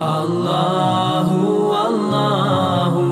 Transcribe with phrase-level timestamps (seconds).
[0.00, 3.02] Allahu, Allahu,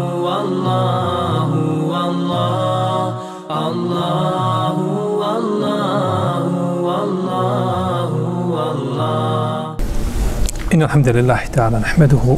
[0.40, 4.88] Allahu, Allah, Allahu,
[5.20, 8.20] Allahu, Allahu,
[8.56, 9.77] Allah.
[10.74, 12.36] إن الحمد لله تعالى نحمده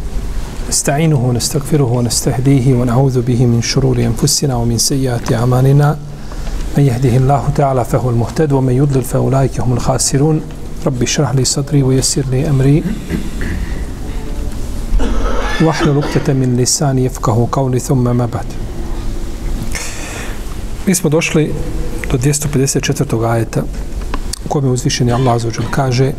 [0.69, 5.97] نستعينه ونستغفره ونستهديه ونعوذ به من شرور أنفسنا ومن سيئات أعمالنا.
[6.79, 10.43] من يهده الله تعالى فهو المهتد ومن يضلل فأولئك هم الخاسرون.
[10.87, 12.83] رب اشرح لي صدري ويسر لي أمري.
[15.63, 18.47] وحلل عقدة من لسان يفقه قولي ثم ما بعد
[20.87, 21.53] Mi smo došli
[22.11, 23.25] do 254.
[23.27, 23.63] ajeta
[24.45, 26.13] u kojem je Allah Azzawajal kaže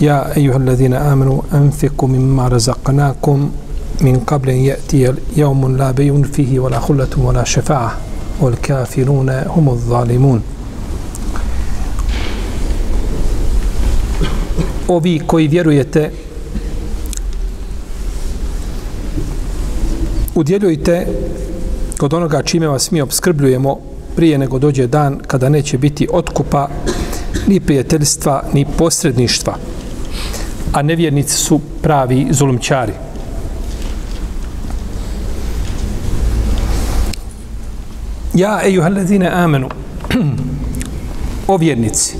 [0.00, 3.50] Ja, ejuha allazina amanu, anfiku mimma razaqnakum
[4.00, 7.90] min qablen je'tije yawmun la bay'un fihi wala la wala wa
[8.40, 10.42] wal kafiruna humu zalimun
[14.88, 16.10] Ovi koji vjerujete
[20.42, 21.06] udjeljujte
[21.98, 23.78] kod onoga čime vas mi obskrbljujemo
[24.16, 26.68] prije nego dođe dan kada neće biti otkupa
[27.46, 29.56] ni prijateljstva ni posredništva
[30.72, 32.92] a nevjernici su pravi zulumčari.
[38.34, 39.68] Ja, ejuhallazine amenu,
[41.52, 42.16] o vjernici,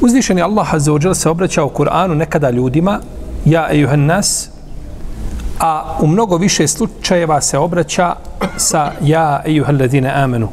[0.00, 3.00] uzvišeni Allah Azza wa se obraća u Kur'anu nekada ljudima,
[3.44, 4.50] ja, ejuhan nas,
[5.60, 8.14] a u mnogo više slučajeva se obraća
[8.56, 10.48] sa ja, ejuhalladine amenu.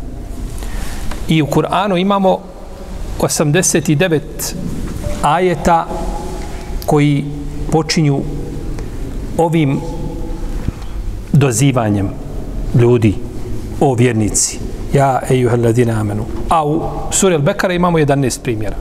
[1.28, 2.40] I u Kur'anu imamo
[3.20, 4.20] 89
[5.22, 5.86] ajeta
[6.86, 7.26] koji
[7.72, 8.22] počinju
[9.38, 9.80] ovim
[11.34, 12.10] dozivanjem
[12.76, 13.16] ljudi
[13.80, 14.60] o vjernici.
[14.94, 18.76] Ja ejuhalladine amenu a u suri al-Bekara imamo 11 primjera.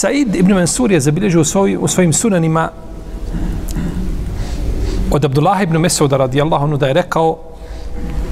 [0.00, 2.70] Said ibn Mansur je zabilježio u, svoj, u svojim sunanima
[5.10, 7.38] od Abdullah ibn Mesuda radijallahu anhu da je rekao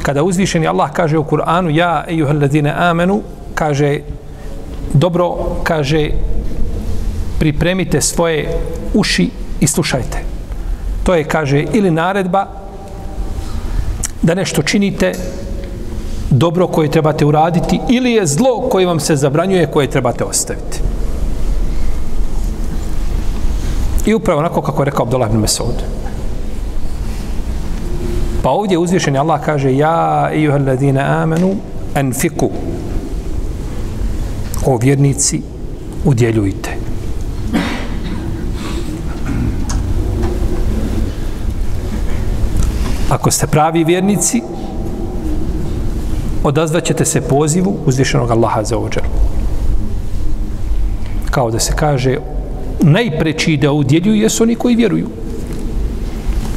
[0.02, 3.20] kada uzvišeni Allah kaže u Kur'anu ja ejuhel ladina amenu
[3.54, 4.00] kaže
[4.92, 6.10] dobro kaže
[7.38, 8.48] pripremite svoje
[8.94, 9.30] uši
[9.60, 10.18] i slušajte.
[11.04, 12.46] To je, kaže, ili naredba
[14.22, 15.12] da nešto činite
[16.30, 20.97] dobro koje trebate uraditi ili je zlo koje vam se zabranjuje koje trebate ostaviti.
[24.08, 25.82] I upravo onako kako je rekao Abdullah ibn Mesud.
[28.42, 31.54] Pa ovdje uzvišen Allah kaže Ja, ijuha ladina amanu,
[31.94, 32.50] anfiku
[34.66, 35.42] o vjernici,
[36.04, 36.70] udjeljujte.
[43.10, 44.42] Ako ste pravi vjernici,
[46.44, 49.02] odazvaćete se pozivu uzvišenog Allaha za ođer.
[51.30, 52.18] Kao da se kaže,
[52.80, 55.08] najpreći da udjeljuju jesu oni koji vjeruju.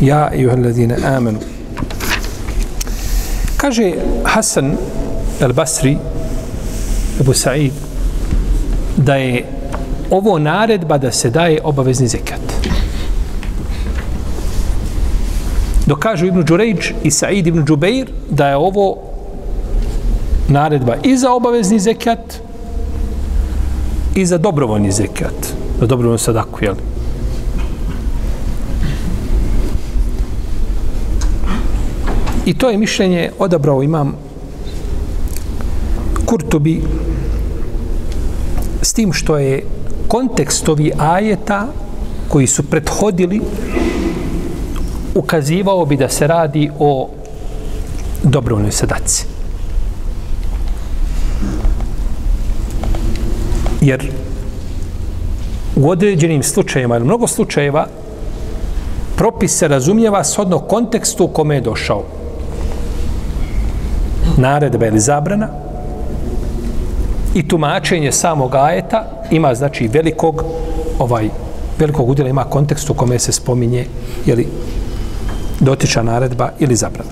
[0.02, 1.40] Ja i uhladine amenu.
[3.58, 3.94] Kaže
[4.24, 4.78] Hasan
[5.42, 5.98] al-Basri,
[7.20, 7.72] Ebu Sa'id,
[8.98, 9.46] da je
[10.10, 12.42] ovo naredba da se daje obavezni zekat.
[15.86, 18.98] Dokažu Ibn Đurejđ i Said Ibn Đubeir da je ovo
[20.48, 22.34] naredba i za obavezni zekat
[24.16, 26.76] i za dobrovoljni zekat na dobrovoljnu sadaku, jel?
[32.46, 34.16] I to je mišljenje odabrao imam
[36.26, 36.82] Kurtubi
[38.82, 39.64] s tim što je
[40.08, 41.68] kontekstovi ajeta
[42.28, 43.42] koji su prethodili
[45.16, 47.10] ukazivao bi da se radi o
[48.24, 49.26] dobrovoljnoj sadaci.
[53.82, 54.12] Jer
[55.82, 57.88] u određenim slučajima, ili mnogo slučajeva,
[59.16, 62.04] propis se razumijeva shodno kontekstu u kome je došao.
[64.38, 65.48] Naredba ili zabrana,
[67.36, 70.44] i tumačenje samog ajeta ima znači velikog
[71.00, 71.30] ovaj
[71.80, 73.86] velikog udjela ima kontekst u kome se spominje
[74.26, 74.48] je li
[75.60, 77.10] dotiča naredba ili zabrana.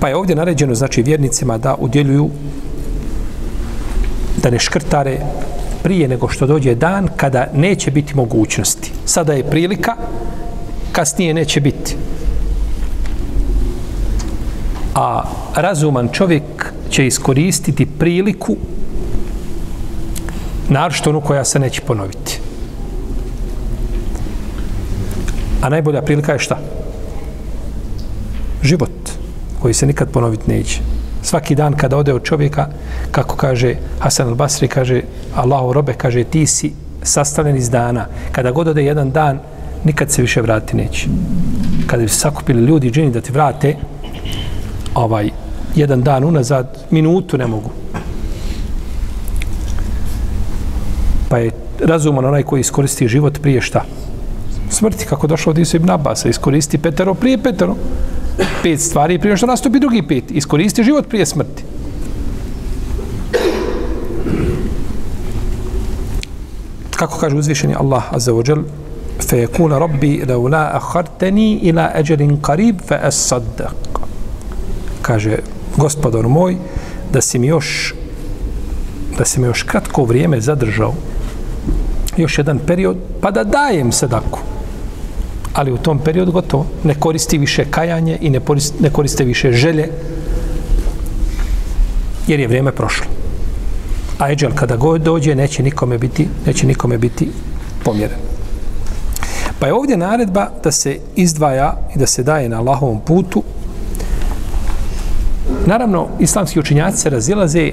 [0.00, 2.30] Pa je ovdje naređeno znači vjernicima da udjeljuju
[4.42, 5.18] da ne škrtare
[5.82, 8.92] prije nego što dođe dan kada neće biti mogućnosti.
[9.04, 9.96] Sada je prilika,
[10.92, 11.96] kasnije neće biti
[14.94, 15.22] a
[15.54, 18.56] razuman čovjek će iskoristiti priliku
[20.68, 22.40] naročito onu koja se neće ponoviti.
[25.62, 26.58] A najbolja prilika je šta?
[28.62, 29.10] Život
[29.60, 30.80] koji se nikad ponoviti neće.
[31.22, 32.66] svaki dan kada ode od čovjeka,
[33.10, 35.02] kako kaže Hasan al-Basri, kaže
[35.34, 36.70] Allahu robe, kaže ti si
[37.02, 38.06] sastavljen iz dana.
[38.32, 39.40] Kada god ode jedan dan,
[39.84, 41.08] nikad se više vrati neće.
[41.86, 43.74] Kada bi se sakupili ljudi džini da ti vrate,
[44.94, 45.30] ovaj,
[45.74, 47.70] jedan dan unazad, minutu ne mogu.
[51.28, 51.50] Pa je
[51.80, 53.84] razuman onaj koji iskoristi život prije šta?
[54.70, 57.74] Smrti, kako došlo od Isu ibn Abasa, iskoristi petero prije petero.
[58.62, 60.30] Pet stvari prije što nastupi drugi pet.
[60.30, 61.71] Iskoristi život prije smrti.
[67.01, 68.63] Kako kaže uzvišeni Allah Azza wa Jal,
[69.19, 73.75] فيقول ربي لو لا أخرتني إلى أجل قريب فأصدق
[75.01, 75.39] kaže
[75.77, 76.57] gospodar moj
[77.13, 77.93] da si mi još
[79.17, 80.93] da si mi još kratko vrijeme zadržao
[82.17, 84.39] još jedan period pa da dajem sadaku
[85.53, 89.51] ali u tom periodu gotovo ne koristi više kajanje i ne, koriste, ne koriste više
[89.51, 89.89] želje
[92.27, 93.05] jer je vrijeme prošlo
[94.22, 97.30] a eđel kada god dođe neće nikome biti neće nikome biti
[97.84, 98.18] pomjeren.
[99.58, 103.42] Pa je ovdje naredba da se izdvaja i da se daje na Allahovom putu.
[105.66, 107.70] Naravno, islamski učinjaci se razilaze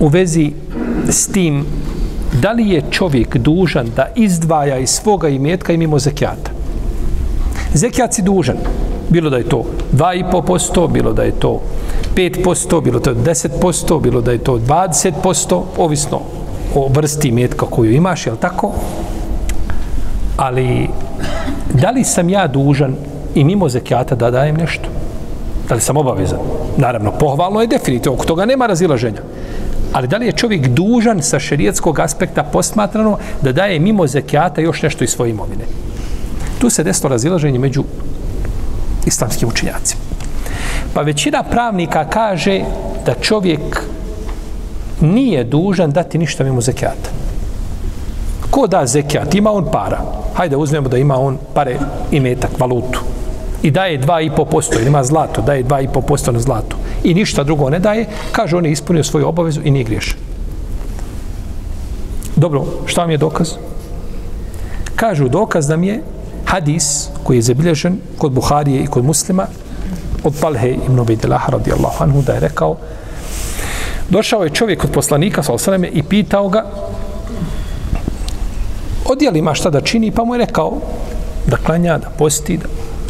[0.00, 0.52] u vezi
[1.08, 1.64] s tim
[2.42, 6.50] da li je čovjek dužan da izdvaja iz svoga imetka i mimo zekijata.
[7.74, 8.56] Zekijat si dužan,
[9.08, 11.60] bilo da je to 2,5%, bilo da je to
[12.14, 16.20] 5%, bilo da je to 10%, bilo da je to 20%, ovisno
[16.74, 18.72] o vrsti metka koju imaš, je tako?
[20.36, 20.88] Ali,
[21.74, 22.94] da li sam ja dužan
[23.34, 24.88] i mimo zekijata da dajem nešto?
[25.68, 26.38] Da li sam obavezan?
[26.76, 29.22] Naravno, pohvalno je definitivno, oko toga nema razilaženja.
[29.92, 34.82] Ali da li je čovjek dužan sa šerijetskog aspekta posmatrano da daje mimo zekijata još
[34.82, 35.64] nešto iz svoje imovine?
[36.58, 37.84] Tu se desilo razilaženje među
[39.06, 40.00] islamskim učinjacima.
[40.94, 42.60] Pa većina pravnika kaže
[43.06, 43.82] da čovjek
[45.00, 47.10] nije dužan dati ništa mimo zekijata.
[48.50, 49.34] Ko da zekijat?
[49.34, 50.00] Ima on para.
[50.34, 51.78] Hajde uzmemo da ima on pare
[52.10, 53.00] i metak, valutu
[53.62, 58.06] i daje 2,5%, ili ima zlato, daje 2,5% na zlato i ništa drugo ne daje,
[58.32, 60.18] kaže on je ispunio svoju obavezu i nije griješan.
[62.36, 63.52] Dobro, šta vam je dokaz?
[64.96, 66.02] Kažu dokaz da mi je
[66.46, 69.46] hadis koji je zabilježen kod Buharije i kod muslima
[70.24, 72.76] od Palhe ibn Ubejdelah radijallahu anhu da je rekao
[74.10, 76.64] došao je čovjek od poslanika sallallahu i pitao ga
[79.04, 80.80] odjeli ima šta da čini pa mu je rekao
[81.46, 82.66] da klanja, da posti, da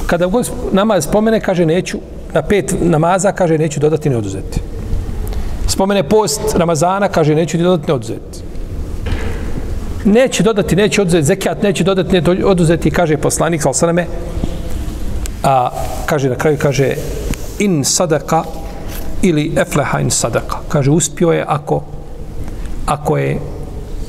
[0.07, 1.99] kada god namaz spomene, kaže neću,
[2.33, 4.61] na pet namaza, kaže neću dodati ne oduzeti.
[5.67, 8.46] Spomene post Ramazana, kaže neću dodati ne oduzeti.
[10.07, 14.07] Neće dodati, neće oduzeti, zekijat neće dodati, neće oduzeti, kaže poslanik, sal sveme,
[15.43, 15.71] a
[16.07, 16.95] kaže na kraju, kaže
[17.59, 18.45] in sadaka
[19.23, 20.57] ili efleha in sadaka.
[20.69, 21.83] Kaže, uspio je ako,
[22.87, 23.39] ako je,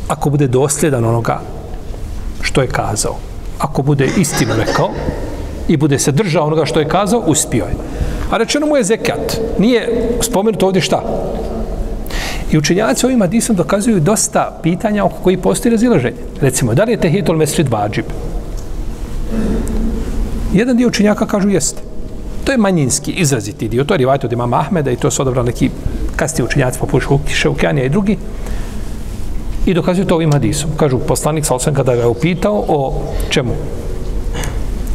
[0.07, 1.39] ako bude dosljedan onoga
[2.41, 3.15] što je kazao.
[3.59, 4.89] Ako bude istinu rekao,
[5.67, 7.73] i bude se držao onoga što je kazao, uspio je.
[8.31, 9.39] A rečeno mu je zekat.
[9.59, 11.03] Nije spomenuto ovdje šta.
[12.51, 16.17] I učenjaci ovim hadisom dokazuju dosta pitanja oko koji postoji razilaženje.
[16.41, 18.05] Recimo, da li je tehijetul mesrid vađib?
[20.53, 21.81] Jedan dio učenjaka kažu jeste.
[22.44, 23.83] To je manjinski, izraziti dio.
[23.83, 25.69] To je rivajt od imama Ahmeda i to su odabrali neki
[26.15, 27.03] kasni učenjaci poput
[27.33, 28.17] Šeukjanija i drugi.
[29.65, 30.69] I dokazuju to ovim hadisom.
[30.77, 33.53] Kažu, poslanik Salsan kada ga je upitao o čemu?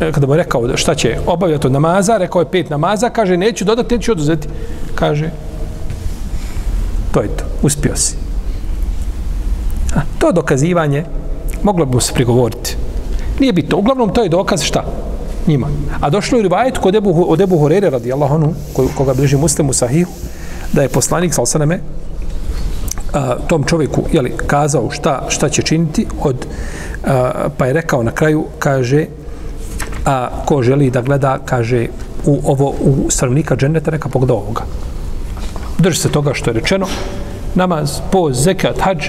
[0.01, 3.37] E, kada mu je rekao šta će obavljati od namaza, rekao je pet namaza, kaže
[3.37, 4.49] neću dodati, neću oduzeti.
[4.95, 5.31] Kaže,
[7.13, 8.15] to je to, uspio si.
[9.95, 11.05] A, to dokazivanje
[11.63, 12.77] moglo bi se prigovoriti.
[13.41, 13.79] Nije bitno.
[13.79, 14.85] Uglavnom, to je dokaz šta?
[15.47, 15.67] Njima.
[16.01, 18.55] A došlo je rivajet kod Ebu, od Ebu Horere, radi anhu,
[18.97, 20.13] koga bliži muslimu sahihu,
[20.73, 21.81] da je poslanik, sal saname,
[23.13, 26.47] a, tom čovjeku jeli, kazao šta, šta će činiti, od,
[27.05, 29.07] a, pa je rekao na kraju, kaže,
[30.07, 31.87] a ko želi da gleda, kaže,
[32.27, 34.63] u ovo u stanovnika dženeta, neka pogleda ovoga.
[35.83, 36.87] Drži se toga što je rečeno,
[37.55, 39.09] namaz, poz, zekat, hađ,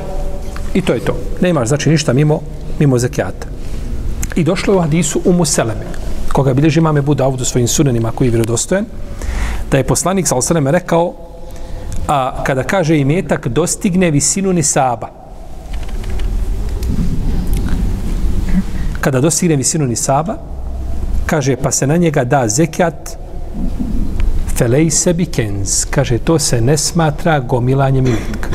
[0.74, 1.16] i to je to.
[1.42, 2.40] Ne imaš, znači, ništa mimo,
[2.80, 3.48] mimo zekijata.
[4.36, 5.86] I došlo je u hadisu u Museleme,
[6.34, 8.86] koga bilježi imame Buda u svojim sunenima koji je vjerodostojen,
[9.72, 11.14] da je poslanik sa Osaleme rekao,
[12.08, 15.10] a kada kaže imetak, dostigne visinu nisaba.
[19.02, 20.38] Kada dostigne visinu nisaba,
[21.26, 23.18] kaže, pa se na njega da zekijat,
[24.56, 25.86] felej sebi kenz.
[25.90, 28.50] Kaže, to se ne smatra gomilanjem imetka.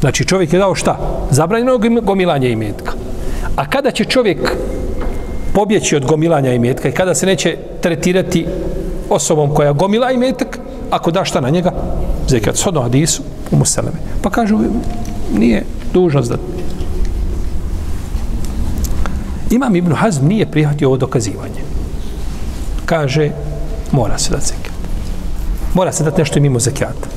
[0.00, 0.98] Znači, čovjek je dao šta?
[1.30, 2.92] Zabranjeno gomilanje imetka.
[3.56, 4.56] A kada će čovjek
[5.54, 8.46] pobjeći od gomilanja imetka i kada se neće tretirati
[9.10, 10.58] osobom koja gomila imetak,
[10.90, 11.72] ako da šta na njega,
[12.28, 13.98] zekat, sodno hadisu, u Museleme.
[14.22, 14.58] Pa kažu,
[15.38, 16.36] nije dužnost da...
[19.50, 21.60] Imam Ibn Hazm nije prihvatio ovo dokazivanje.
[22.86, 23.30] Kaže,
[23.92, 24.59] mora se da zekat.
[25.74, 27.08] Mora se dati nešto i mimo zekijata.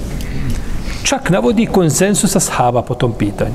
[1.04, 3.54] Čak navodi konsensusa ashaba po tom pitanju.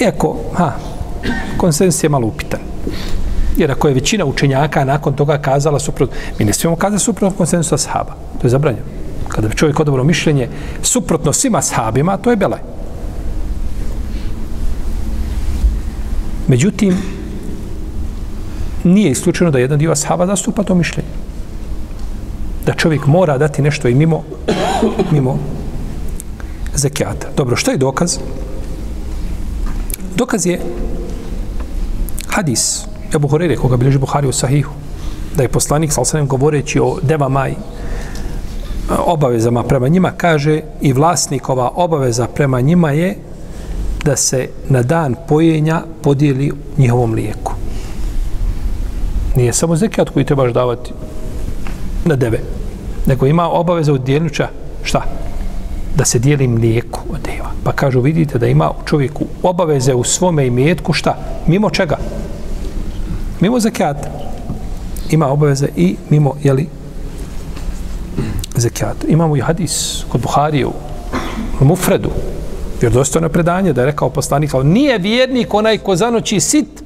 [0.00, 0.72] Iako, ha,
[1.56, 2.60] konsensus je malo upitan.
[3.56, 7.74] Jer ako je većina učenjaka nakon toga kazala suprotno, mi ne smijemo kazati suprotno konsensusa
[7.74, 8.14] ashaba.
[8.40, 8.86] To je zabranjeno.
[9.28, 10.48] Kada bi čovjek odobro mišljenje
[10.82, 12.60] suprotno svima ashabima, to je belaj.
[16.48, 16.96] Međutim,
[18.84, 21.08] nije isključeno da jedan dio ashaba zastupa to mišljenje.
[22.68, 24.22] Da čovjek mora dati nešto i mimo,
[25.12, 25.38] mimo
[26.74, 27.28] zekijata.
[27.36, 28.18] Dobro, što je dokaz?
[30.16, 30.60] Dokaz je
[32.28, 32.84] hadis
[33.14, 34.72] Ebu Horeire, koga bilježi Buhari u Sahihu,
[35.36, 37.56] da je poslanik, sal sam govoreći o devama i e,
[39.06, 43.16] obavezama prema njima, kaže i vlasnikova obaveza prema njima je
[44.04, 47.52] da se na dan pojenja podijeli njihovom lijeku.
[49.36, 50.92] Nije samo zekijat koji trebaš davati
[52.08, 52.40] na deve,
[53.08, 54.48] Neko ima obaveza od dijelnuća,
[54.82, 55.02] šta?
[55.96, 57.50] Da se dijeli mlijeko od deva.
[57.64, 61.16] Pa kažu, vidite da ima čovjeku obaveze u svome imetku, šta?
[61.46, 61.96] Mimo čega?
[63.40, 64.08] Mimo zakijata.
[65.10, 66.68] Ima obaveze i mimo, jeli,
[68.56, 69.06] zekijata.
[69.08, 70.72] Imamo i hadis kod Buharije u
[71.60, 72.10] Mufredu,
[72.82, 76.82] jer dosta na predanje da je rekao poslanik, ali nije vjernik onaj ko zanoći sit,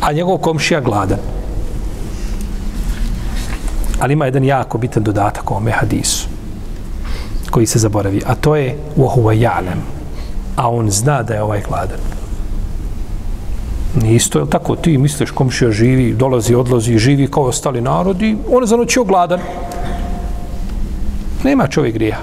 [0.00, 1.33] a njegov komšija gladan.
[4.03, 6.27] Ali ima jedan jako bitan dodatak ovome hadisu
[7.51, 9.99] koji se zaboravi, a to je وَهُوَ يَعْلَمْ
[10.59, 11.99] a on zna da je ovaj gladan.
[14.01, 14.75] Nije isto, je tako?
[14.75, 19.39] Ti misliš komšija živi, dolazi, odlazi, živi kao ostali narodi, on je zanoćio gladan.
[21.43, 22.17] Nema čovjek grija.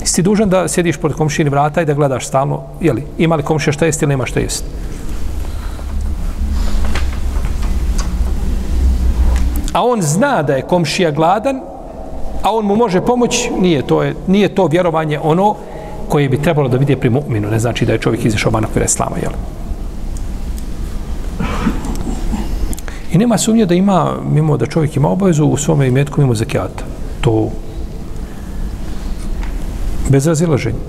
[0.00, 3.72] Jesi dužan da sjediš pored komšijini vrata i da gledaš stalno, jeli, ima li komšija
[3.72, 4.66] šta jesti ili nema šta jesti?
[9.77, 11.59] A on zna da je komšija gladan,
[12.41, 15.55] a on mu može pomoći, nije to, je, nije to vjerovanje ono
[16.09, 18.85] koje bi trebalo da vidi pri mu'minu, ne znači da je čovjek izišao van okvira
[18.85, 19.31] islama, jel?
[23.11, 26.83] I nema sumnje da ima, mimo da čovjek ima obavezu u svome imetku mimo zakijata.
[27.21, 27.49] To
[30.09, 30.81] bez razilaženja.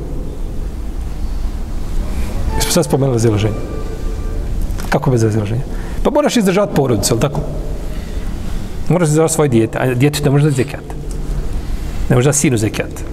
[2.56, 3.54] Jesmo sad spomenuli razilaženje.
[4.90, 5.62] Kako bez razilaženja?
[6.02, 7.40] Pa moraš izdržavati porodicu, ali tako?
[8.88, 10.84] Moraš za svoje dijete, a dijete ne može dati zekijat.
[12.08, 13.04] Ne može dati sinu zekijat.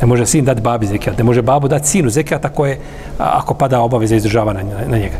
[0.00, 1.18] Ne može sin dati babi zekijat.
[1.18, 2.78] Ne može babu dati sinu zekijat ako, je,
[3.18, 5.16] ako pada obaveza izdržava na, na njega.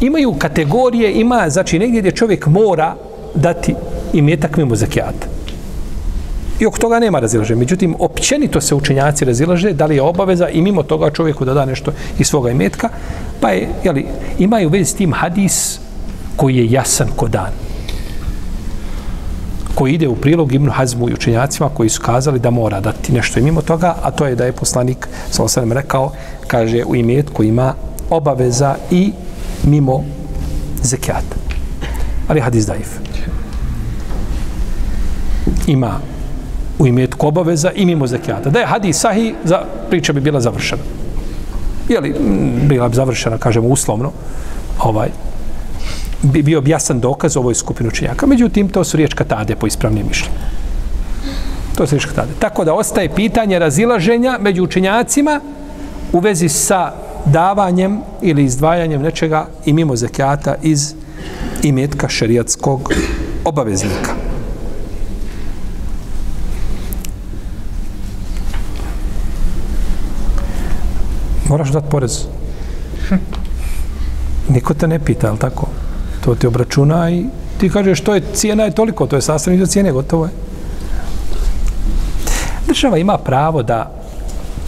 [0.00, 2.94] Imaju kategorije, ima, znači negdje gdje čovjek mora
[3.34, 3.74] dati
[4.12, 5.26] imetak mimo zekijata.
[6.60, 7.54] I oko toga nema razilaže.
[7.54, 11.64] Međutim, općenito se učenjaci razilaže da li je obaveza i mimo toga čovjeku da da
[11.64, 12.88] nešto iz svoga imetka.
[13.40, 14.06] Pa je, jeli,
[14.38, 15.80] imaju vezi s tim hadis
[16.40, 17.52] koji je jasan ko dan.
[19.74, 23.40] Koji ide u prilog Ibnu Hazmu i učenjacima koji su kazali da mora dati nešto
[23.40, 26.12] i mimo toga, a to je da je poslanik, sa osanem rekao,
[26.46, 27.74] kaže u imetku ima
[28.10, 29.12] obaveza i
[29.64, 30.04] mimo
[30.82, 31.36] zekijata.
[32.28, 32.88] Ali hadis daif.
[35.66, 36.00] Ima
[36.78, 38.50] u imetku obaveza i mimo zekijata.
[38.50, 40.82] Da je hadis sahi, za, priča bi bila završena.
[41.88, 42.14] Je li
[42.68, 44.12] bila bi završena, kažemo, uslovno,
[44.78, 45.10] ovaj,
[46.22, 48.26] bi bio jasan dokaz ovoj skupinu učenjaka.
[48.26, 50.36] Međutim, to su riječ katade po ispravnim mišljenju.
[51.76, 52.32] To su riječ katade.
[52.38, 55.40] Tako da ostaje pitanje razilaženja među učenjacima
[56.12, 56.92] u vezi sa
[57.24, 60.94] davanjem ili izdvajanjem nečega i mimo zekijata iz
[61.62, 62.92] imetka šerijatskog
[63.44, 64.20] obaveznika.
[71.50, 72.24] moraš dati porez.
[74.54, 75.66] Niko te ne pita, ali tako?
[76.24, 77.24] To ti obračuna i
[77.58, 80.30] ti kažeš što je cijena je toliko, to je sastavni do cijene, gotovo je.
[82.66, 83.92] Država ima pravo da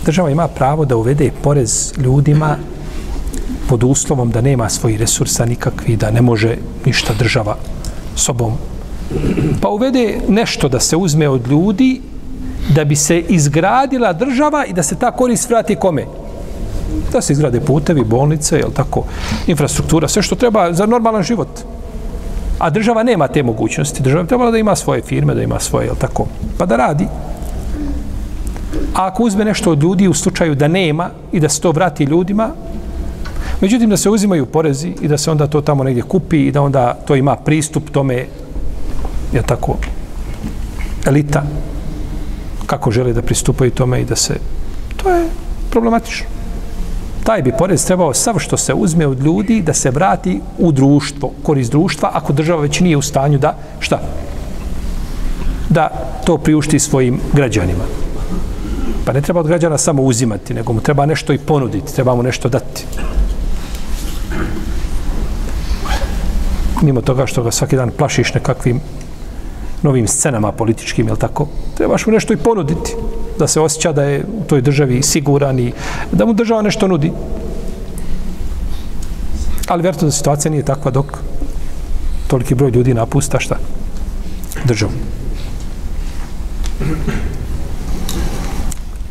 [0.05, 2.57] država ima pravo da uvede porez ljudima
[3.69, 6.57] pod uslovom da nema svojih resursa nikakvi, da ne može
[6.87, 7.57] ništa država
[8.17, 8.53] sobom.
[9.61, 12.01] Pa uvede nešto da se uzme od ljudi
[12.75, 16.07] da bi se izgradila država i da se ta korist vrati kome?
[17.13, 19.05] Da se izgrade putevi, bolnice, jel tako,
[19.47, 21.49] infrastruktura, sve što treba za normalan život.
[22.59, 24.03] A država nema te mogućnosti.
[24.03, 26.27] Država treba da ima svoje firme, da ima svoje, jel tako,
[26.59, 27.07] pa da radi.
[28.95, 32.05] A ako uzme nešto od ljudi u slučaju da nema i da se to vrati
[32.05, 32.51] ljudima,
[33.61, 36.63] međutim da se uzimaju porezi i da se onda to tamo negdje kupi i da
[36.63, 38.27] onda to ima pristup tome,
[39.33, 39.77] je tako,
[41.07, 41.43] elita
[42.67, 44.35] kako žele da pristupaju tome i da se
[44.97, 45.27] to je
[45.71, 46.32] problematično
[47.25, 51.31] taj bi porez trebao sav što se uzme od ljudi da se vrati u društvo,
[51.43, 54.01] korist društva, ako država već nije u stanju da, šta?
[55.69, 55.89] Da
[56.25, 57.85] to priušti svojim građanima.
[59.05, 62.23] Pa ne treba od građana samo uzimati, nego mu treba nešto i ponuditi, treba mu
[62.23, 62.87] nešto dati.
[66.83, 68.81] Mimo toga što ga svaki dan plašiš nekakvim
[69.83, 71.47] novim scenama političkim, je tako?
[71.75, 72.97] Trebaš mu nešto i ponuditi,
[73.39, 75.73] da se osjeća da je u toj državi siguran i
[76.13, 77.13] da mu država nešto nudi.
[79.69, 81.19] Ali vjerojatno da situacija nije takva dok
[82.27, 83.57] toliki broj ljudi napusta šta?
[84.65, 84.93] Državu.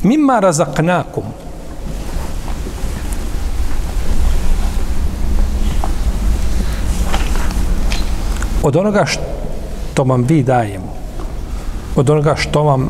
[0.03, 1.23] Mimma razaknakum.
[8.63, 10.93] Od onoga što vam vi dajemo.
[11.95, 12.89] Od onoga što vam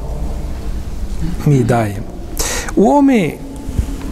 [1.45, 2.07] mi dajemo.
[2.75, 3.31] U ome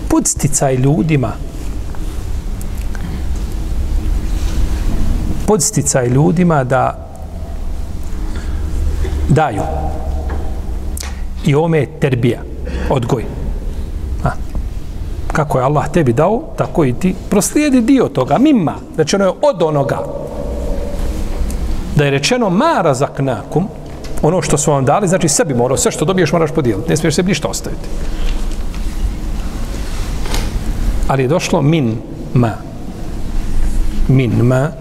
[0.10, 1.34] podsticaj ljudima
[5.50, 7.10] podsticaj ljudima da
[9.30, 9.62] daju.
[11.46, 12.42] I ome je terbija
[12.90, 13.26] odgoj.
[14.24, 14.30] A.
[15.34, 19.50] Kako je Allah tebi dao, tako i ti proslijedi dio toga, mima, rečeno znači je
[19.50, 20.00] od onoga.
[21.96, 23.68] Da je rečeno ma razaknakum,
[24.22, 27.16] ono što su vam dali, znači sebi morao, sve što dobiješ moraš podijeliti, ne smiješ
[27.16, 27.88] sebi ništa ostaviti.
[31.08, 31.98] Ali je došlo min
[32.34, 32.52] ma.
[34.08, 34.72] Min ma.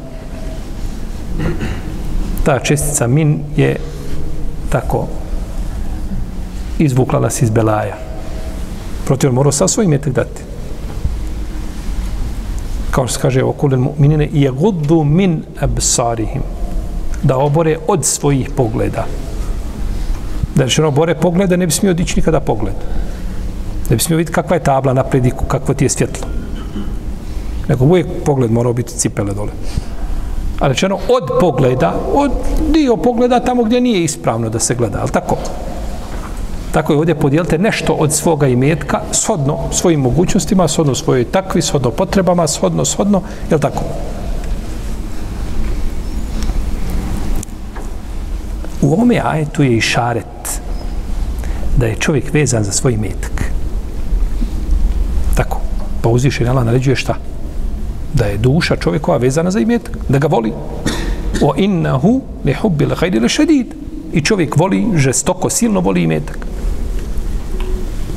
[2.44, 3.76] Ta čestica min je
[4.70, 5.06] tako
[6.78, 7.96] izvukla nas iz belaja.
[9.04, 10.42] Protiv morao sa svojim metak dati.
[12.90, 16.42] Kao što se kaže o kulen mu'minine, i guddu min absarihim.
[17.22, 19.06] Da obore od svojih pogleda.
[20.58, 22.74] Da je ono bore pogleda, ne bi smio dići nikada pogled.
[23.90, 26.26] Ne bi smio vidjeti kakva je tabla na prediku, kakvo ti je svjetlo.
[27.68, 29.52] Nego uvijek pogled mora biti cipele dole.
[30.60, 32.30] A rečeno od pogleda, od
[32.72, 35.36] dio pogleda tamo gdje nije ispravno da se gleda, ali tako?
[36.72, 41.90] Tako je ovdje podijelite nešto od svoga imetka, shodno svojim mogućnostima, shodno svojoj takvi, shodno
[41.90, 43.82] potrebama, shodno, shodno, je li tako?
[48.82, 50.37] U ome ajetu je i šaret
[51.78, 53.52] da je čovjek vezan za svoj imetak.
[55.34, 55.60] Tako.
[56.02, 57.14] Pa uzviše Allah naređuje šta?
[58.14, 59.96] Da je duša čovjekova vezana za imetak.
[60.08, 60.52] Da ga voli.
[61.42, 63.74] O innahu li hubbil hajri le šedid.
[64.12, 66.38] I čovjek voli, žestoko, silno voli imetak.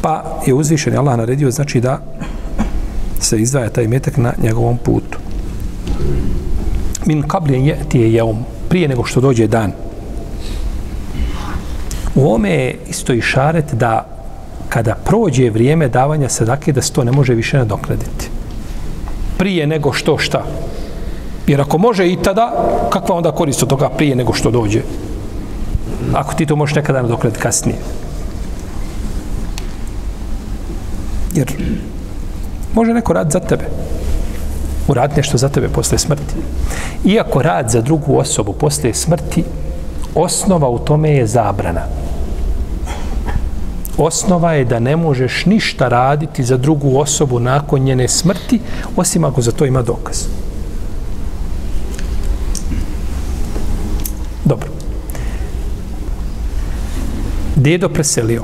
[0.01, 1.99] Pa je uzvišen Allah naredio, znači da
[3.19, 5.19] se izdvaja taj metak na njegovom putu.
[7.05, 8.37] Min kabljen je ti je jeum,
[8.69, 9.71] prije nego što dođe dan.
[12.15, 14.05] U ome je isto i šaret da
[14.69, 18.29] kada prođe vrijeme davanja sadake, da se to ne može više nadoknaditi.
[19.37, 20.43] Prije nego što šta.
[21.47, 22.53] Jer ako može i tada,
[22.89, 24.81] kakva onda korist od toga prije nego što dođe?
[26.13, 27.77] Ako ti to možeš nekada nadoknaditi kasnije.
[31.35, 31.51] Jer
[32.73, 33.65] može neko rad za tebe.
[34.87, 36.35] Urad nešto za tebe posle smrti.
[37.05, 39.43] Iako rad za drugu osobu posle smrti,
[40.15, 41.81] osnova u tome je zabrana.
[43.97, 48.59] Osnova je da ne možeš ništa raditi za drugu osobu nakon njene smrti,
[48.95, 50.25] osim ako za to ima dokaz.
[54.45, 54.69] Dobro.
[57.55, 58.43] Dedo preselio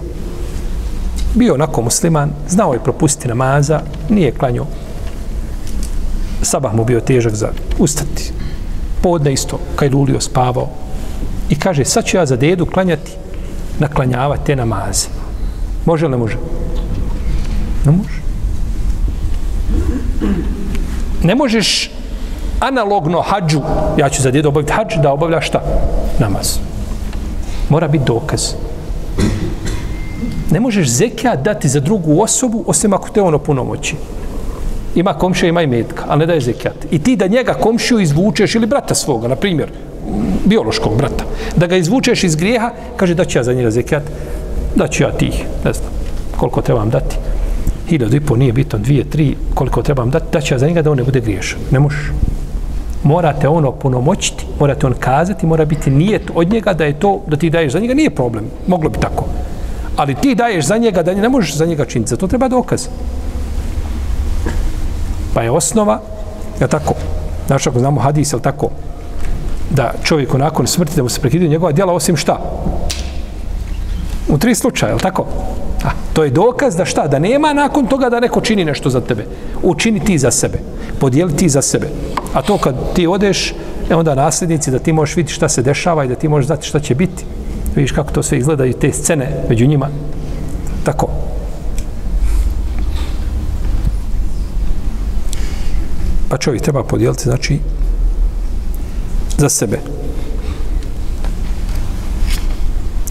[1.35, 4.65] bio onako musliman, znao je propustiti namaza, nije klanio.
[6.41, 7.49] Sabah mu bio težak za
[7.79, 8.31] ustati.
[9.01, 10.86] Podne isto, kaj lulio, spavao.
[11.49, 13.11] I kaže, sad ću ja za dedu klanjati,
[13.79, 15.07] naklanjavati te namaze.
[15.85, 16.37] Može li ne može?
[17.85, 18.21] Ne može.
[21.23, 21.91] Ne možeš
[22.59, 23.61] analogno hađu,
[23.97, 25.61] ja ću za dedu obaviti hađu, da obavlja šta?
[26.19, 26.57] Namaz.
[27.69, 28.53] Mora biti dokaz
[30.51, 33.95] ne možeš zekija dati za drugu osobu, osim ako te ono punomoći.
[34.95, 36.85] Ima komšija, ima i metka, a ne daje zekijat.
[36.91, 39.69] I ti da njega komšiju izvučeš, ili brata svoga, na primjer,
[40.45, 41.23] biološkog brata,
[41.55, 44.03] da ga izvučeš iz grijeha, kaže da ću ja za njega zekijat,
[44.75, 45.89] da ću ja tih, ne znam,
[46.37, 47.15] koliko trebam dati.
[47.87, 50.81] Hiljadu i po nije bitno, dvije, tri, koliko trebam dati, da ću ja za njega
[50.81, 51.59] da on ne bude griješan.
[51.71, 52.11] Ne možeš.
[53.03, 57.37] Morate ono punomoćiti, morate on kazati, mora biti nijet od njega da je to, da
[57.37, 58.45] ti daješ za njega, nije problem.
[58.67, 59.25] Moglo bi tako
[59.97, 62.87] ali ti daješ za njega da ne možeš za njega činiti, za to treba dokaz.
[65.33, 66.01] Pa je osnova,
[66.61, 66.93] je tako,
[67.47, 68.69] znaš ako znamo hadis, je tako,
[69.69, 72.39] da čovjek nakon smrti da mu se prekidaju njegova djela osim šta?
[74.27, 75.25] U tri slučaja, je li tako?
[75.83, 77.07] A, to je dokaz da šta?
[77.07, 79.25] Da nema nakon toga da neko čini nešto za tebe.
[79.63, 80.59] Učini ti za sebe.
[80.99, 81.87] Podijeli ti za sebe.
[82.33, 83.53] A to kad ti odeš,
[83.89, 86.67] e onda nasljednici da ti možeš vidjeti šta se dešava i da ti možeš znati
[86.67, 87.25] šta će biti.
[87.75, 89.89] Vidiš kako to sve izgleda i te scene među njima.
[90.83, 91.07] Tako.
[96.29, 97.59] Pa čovjek treba podijeliti, znači,
[99.37, 99.79] za sebe.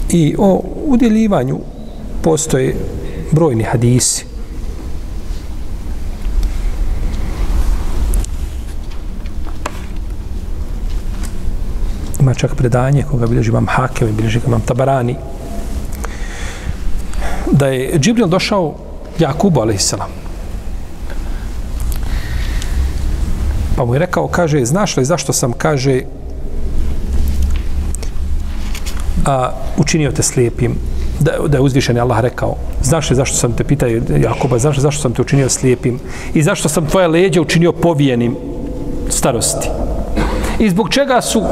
[0.09, 1.59] I o udjeljivanju
[2.21, 2.75] postoje
[3.31, 4.25] brojni hadisi.
[12.19, 15.15] Ima čak predanje koga bilježi vam Hakem, bilježi vam Tabarani,
[17.51, 18.75] da je Džibril došao
[19.19, 20.26] Jakubu, alaihissalam.
[23.77, 26.01] Pa mu je rekao, kaže, znaš li zašto sam, kaže,
[29.25, 30.75] a, učinio te slijepim,
[31.19, 34.81] da, da je uzvišen Allah rekao, znaš li zašto sam te pitao, Jakoba, znaš li
[34.81, 35.99] zašto sam te učinio slijepim
[36.33, 38.35] i zašto sam tvoje leđe učinio povijenim
[39.09, 39.69] starosti.
[40.59, 41.43] I zbog čega su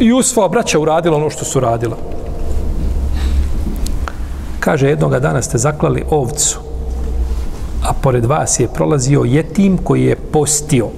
[0.00, 1.96] Jusufova braća uradila ono što su radila.
[4.60, 6.58] Kaže, jednoga dana ste zaklali ovcu,
[7.82, 10.88] a pored vas je prolazio jetim koji je postio.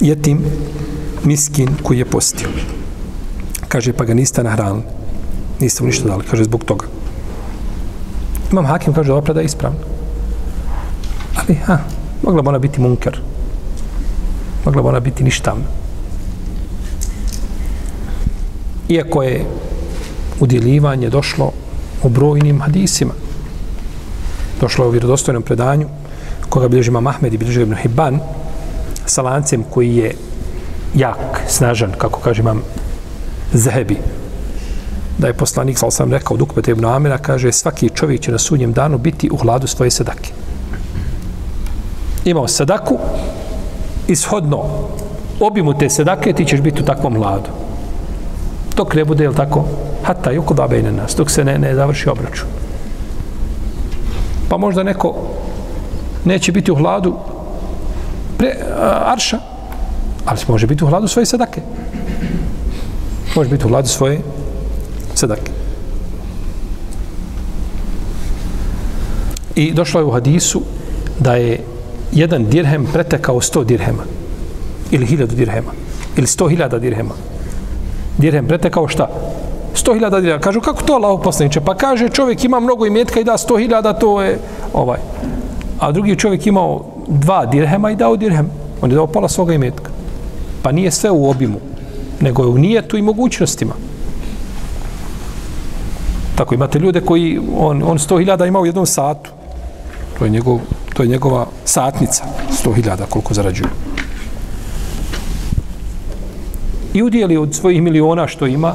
[0.00, 0.44] Jetim,
[1.24, 2.48] miskin koji je postio.
[3.68, 4.82] Kaže, pa ga niste nahranili.
[5.60, 6.24] Niste mu ništa dali.
[6.30, 6.86] Kaže, zbog toga.
[8.52, 9.78] Imam hakim, kaže, ova predaja ispravna.
[11.36, 11.78] Ali, ha,
[12.22, 13.20] mogla bi ona biti munker.
[14.64, 15.64] Mogla bi ona biti ništavna.
[18.88, 19.44] Iako je
[20.40, 21.52] udjeljivanje došlo
[22.02, 23.12] u brojnim hadisima.
[24.60, 25.88] Došlo je u vjerodostojnom predanju
[26.48, 28.20] koga bilježi Imam Ahmed i bilježi Ibn Hibban
[29.10, 30.14] sa lancem koji je
[30.94, 32.62] jak, snažan, kako kaže Imam
[33.52, 33.96] Zehebi,
[35.18, 38.72] da je poslanik, sal sam rekao, Dukbet ibn Amira, kaže, svaki čovjek će na sudnjem
[38.72, 40.32] danu biti u hladu svoje sadake.
[42.24, 42.98] Imao sadaku,
[44.08, 44.64] ishodno
[45.40, 47.50] obimu te sadake, ti ćeš biti u takvom hladu.
[48.76, 49.64] Dok ne bude, je tako,
[50.02, 52.48] hata i da bejne nas, dok se ne, ne završi obračun.
[54.48, 55.14] Pa možda neko
[56.24, 57.16] neće biti u hladu
[58.38, 58.62] pre, eh,
[59.04, 59.38] arša,
[60.24, 61.62] ali može biti u hladu svoje sadake
[63.38, 64.20] može biti u hladu svoje
[65.14, 65.52] sedake.
[69.54, 70.62] I došlo je u hadisu
[71.18, 71.60] da je
[72.12, 74.02] jedan dirhem pretekao sto dirhema.
[74.90, 75.72] Ili hiljadu dirhema.
[76.16, 77.14] Ili sto hiljada dirhema.
[78.18, 79.08] Dirhem pretekao šta?
[79.74, 80.40] Sto hiljada dirhema.
[80.40, 81.60] Kažu, kako to Allah poslaniče?
[81.60, 84.38] Pa kaže, čovjek ima mnogo imetka i da sto hiljada, to je
[84.72, 84.98] ovaj.
[85.78, 88.50] A drugi čovjek imao dva dirhema i dao dirhem.
[88.82, 89.90] On je dao pola svoga imetka.
[90.62, 91.60] Pa nije sve u obimu
[92.20, 93.74] nego je u nijetu i mogućnostima.
[96.34, 99.30] Tako imate ljude koji on on 100.000 ima u jednom satu.
[100.18, 100.58] To je njegov
[100.94, 102.24] to je njegova satnica
[102.64, 103.68] 100.000 koliko zarađuje.
[106.94, 108.74] I udjeli od svojih miliona što ima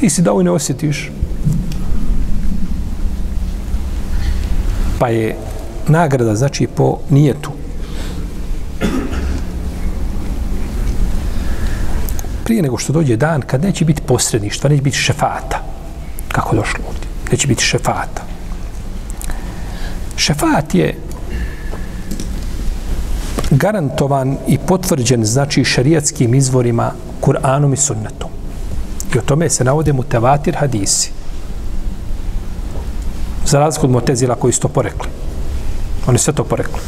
[0.00, 1.10] ti si dao i ne osjetiš.
[4.98, 5.36] Pa je
[5.88, 7.50] nagrada znači po nijetu
[12.50, 15.62] prije nego što dođe dan kad neće biti posredništva, neće biti šefata.
[16.28, 17.08] Kako došlo ovdje?
[17.30, 18.22] Neće biti šefata.
[20.16, 20.96] Šefat je
[23.50, 28.30] garantovan i potvrđen znači šarijatskim izvorima Kur'anom i sunnetom.
[29.14, 31.12] I o tome se navode mutevatir hadisi.
[33.46, 35.19] Za razliku od Motezila koji su to porekli.
[36.10, 36.80] Oni sve to porekli.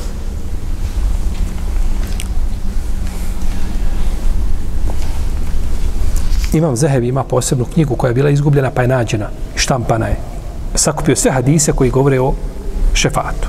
[6.53, 10.17] Imam Zehebi ima posebnu knjigu koja je bila izgubljena pa je nađena i štampana je.
[10.75, 12.35] Sakupio sve hadise koji govore o
[12.95, 13.49] šefatu.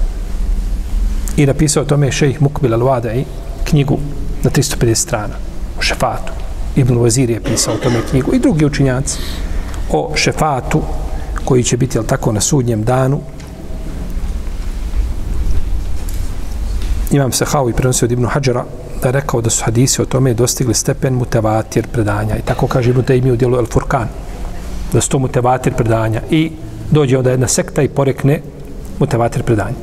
[1.37, 3.23] I napisao o tome šejih Mukbil al-Wadai
[3.63, 3.97] knjigu
[4.43, 5.35] na 350 strana
[5.79, 6.33] o šefatu.
[6.75, 9.17] Ibn Vazir je pisao o tome knjigu i drugi učinjaci
[9.91, 10.81] o šefatu
[11.45, 13.19] koji će biti, jel tako, na sudnjem danu.
[17.13, 18.65] Imam se i prenosio od Ibnu Hadžara
[19.01, 22.37] da je rekao da su hadisi o tome dostigli stepen mutevatir predanja.
[22.37, 24.07] I tako kaže Ibnu Tejmi u dijelu El Furkan.
[24.93, 26.21] Da su to mutevatir predanja.
[26.31, 26.51] I
[26.91, 28.41] dođe onda jedna sekta i porekne
[28.99, 29.75] mutevatir predanja.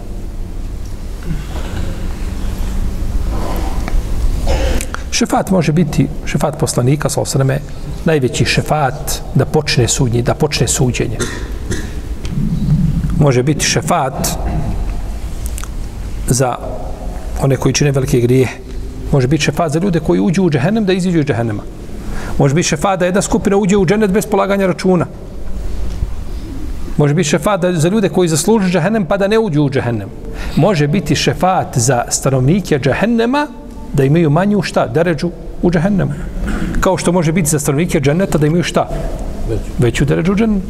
[5.10, 7.60] Šefat može biti, šefat poslanika, sa osreme,
[8.04, 11.18] najveći šefat da počne sudnji, da počne suđenje.
[13.18, 14.28] Može biti šefat
[16.26, 16.56] za
[17.42, 18.48] one koji čine velike grije,
[19.12, 21.62] može biti šefat za ljude koji uđu u džehennem da iziđu iz džehennema.
[22.38, 25.06] Može biti šefat da jedna skupina uđe u džennet bez polaganja računa.
[26.96, 30.08] Može biti šefat za ljude koji zaslužu džehennem pa da ne uđu u džehennem.
[30.56, 33.46] Može biti šefat za stanovnike džehennema
[33.92, 34.86] da imaju manju šta?
[34.86, 35.30] Deređu
[35.62, 36.12] u džehennemu.
[36.80, 38.88] Kao što može biti za stanovnike dženeta da imaju šta?
[39.78, 40.62] Veću deređu u džahennemu.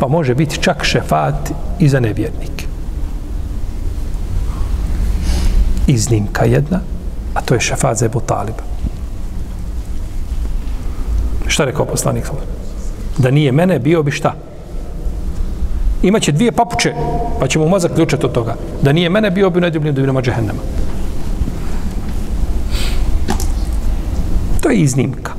[0.00, 2.65] Pa može biti čak šefat i za nevjernike.
[5.86, 6.80] Iznimka jedna,
[7.34, 8.62] a to je šefat za Ebu Taliba.
[11.46, 12.24] Šta rekao poslanik?
[13.18, 14.34] Da nije mene, bio bi šta?
[16.02, 16.94] Imaće dvije papuče,
[17.40, 18.54] pa ćemo mozak ključati od toga.
[18.82, 20.60] Da nije mene, bio bi u nedjubnim dubinama džehennema.
[24.60, 25.32] To je iznimka.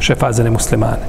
[0.00, 1.06] Šefat za nemuslimane.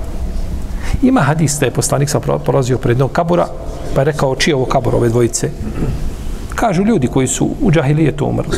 [1.02, 3.48] Ima hadis da je poslanik sam prolazio pred jednog kabura,
[3.96, 5.50] pa je rekao, čije ovo kabur, ove dvojice?
[6.62, 8.58] Kažu ljudi koji su u džahilijetu umrli.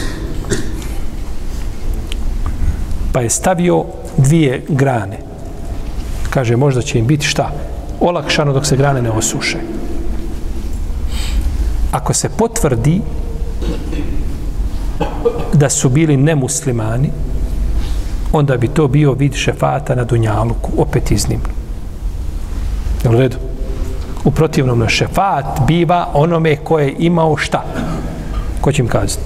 [3.14, 3.86] Pa je stavio
[4.18, 5.18] dvije grane.
[6.30, 7.52] Kaže, možda će im biti šta?
[8.00, 9.58] Olakšano dok se grane ne osuše.
[11.92, 13.02] Ako se potvrdi
[15.54, 17.10] da su bili nemuslimani,
[18.34, 21.50] onda bi to bio vid šefata na Dunjaluku, opet iznimno.
[23.04, 23.53] Jel u redu?
[24.24, 27.64] U protivnom na šefat biva onome ko je imao šta?
[28.62, 29.22] Ko će im kazati?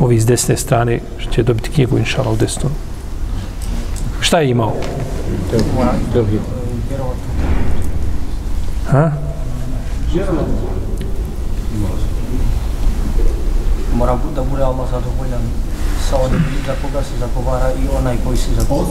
[0.00, 2.70] Ovi iz desne strane će dobiti knjigu, inšala, u desnu.
[4.20, 4.72] Šta je imao?
[8.90, 9.10] Ha?
[13.94, 15.40] Mora da bude Allah zadovoljan
[16.10, 18.86] sa onim za koga se zagovara i onaj koji se zagovara.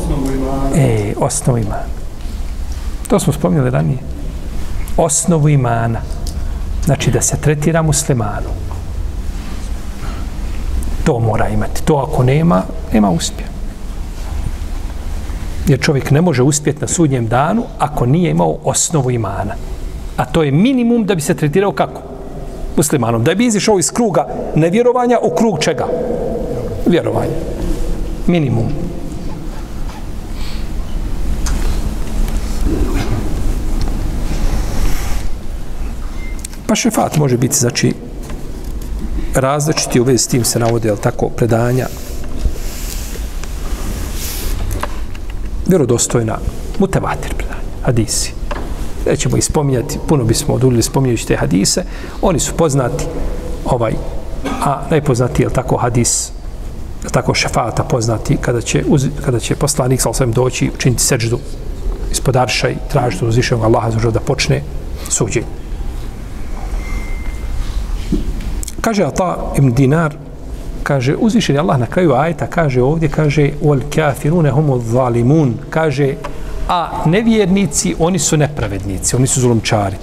[0.76, 1.84] E, osnovu imana.
[3.08, 4.15] To smo spomnjali ranije.
[4.98, 6.00] Osnovu imana.
[6.86, 8.50] Znači da se tretira muslimanu.
[11.04, 11.84] To mora imati.
[11.84, 13.50] To ako nema, nema uspjeha.
[15.68, 19.56] Jer čovjek ne može uspjeti na sudnjem danu ako nije imao osnovu imana.
[20.18, 22.02] A to je minimum da bi se tretirao kako?
[22.78, 23.24] Muslimanom.
[23.24, 25.88] Da bi izišao iz kruga nevjerovanja u krug čega?
[26.86, 27.36] Vjerovanja.
[28.28, 28.85] Minimum.
[36.68, 37.94] Pa šefat može biti, znači,
[39.36, 41.88] različiti u vezi s tim se navode, jel tako, predanja,
[45.68, 46.38] vjerodostojna,
[46.80, 48.34] mutevatir predanja, hadisi.
[49.06, 51.84] Nećemo ih spominjati, puno bismo odulili spominjajući te hadise,
[52.22, 53.06] oni su poznati,
[53.66, 53.94] ovaj,
[54.62, 56.32] a najpoznati je tako hadis,
[57.12, 61.40] tako šefata poznati, kada će, uz, kada će poslanik sa osvijem doći, učiniti seđdu
[62.12, 64.64] ispod arša i tražiti uzvišenog Allaha za da počne
[65.10, 65.65] suđenje.
[68.86, 70.14] Kaže Ata ibn Dinar,
[70.84, 76.14] kaže, uzvišen je Allah na kraju ajta, kaže ovdje, kaže, wal kafirune humu zalimun, kaže,
[76.70, 79.98] a nevjernici, oni su nepravednici, oni su zulumčari.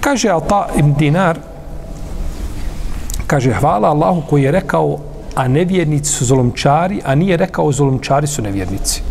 [0.00, 1.38] Kaže Ata ibn Dinar,
[3.26, 4.98] kaže, hvala Allahu koji je rekao,
[5.34, 9.02] a nevjernici su zulumčari, a nije rekao, zulumčari su nevjernici.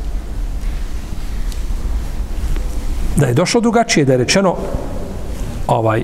[3.15, 4.55] Da je došlo drugačije, da je rečeno,
[5.67, 6.03] ovaj,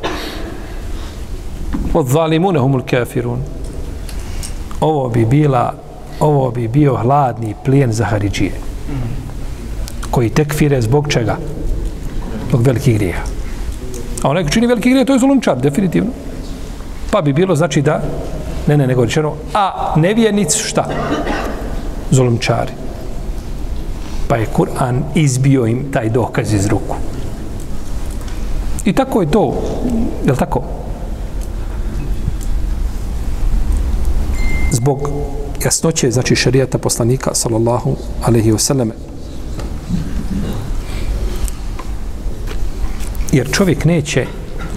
[1.93, 3.39] od zalimune humul kafirun.
[4.81, 5.73] Ovo bi bila
[6.19, 8.51] ovo bi bio hladni plijen za Haridžije.
[10.11, 11.37] Koji tekfire zbog čega?
[12.49, 13.23] Zbog velikih grija.
[14.21, 16.11] A onaj čini veliki grije, to je zulumčar, definitivno.
[17.11, 18.01] Pa bi bilo znači da,
[18.67, 20.85] ne, ne, nego rečeno, a nevjernici su šta?
[22.11, 22.71] Zulumčari.
[24.27, 26.95] Pa je Kur'an izbio im taj dokaz iz ruku.
[28.85, 29.53] I tako je to,
[30.25, 30.61] je li tako?
[34.83, 35.09] Zbog
[35.65, 38.89] jasnoće, znači šarijata poslanika, sallallahu alaihi wasallam.
[43.31, 44.25] Jer čovjek neće,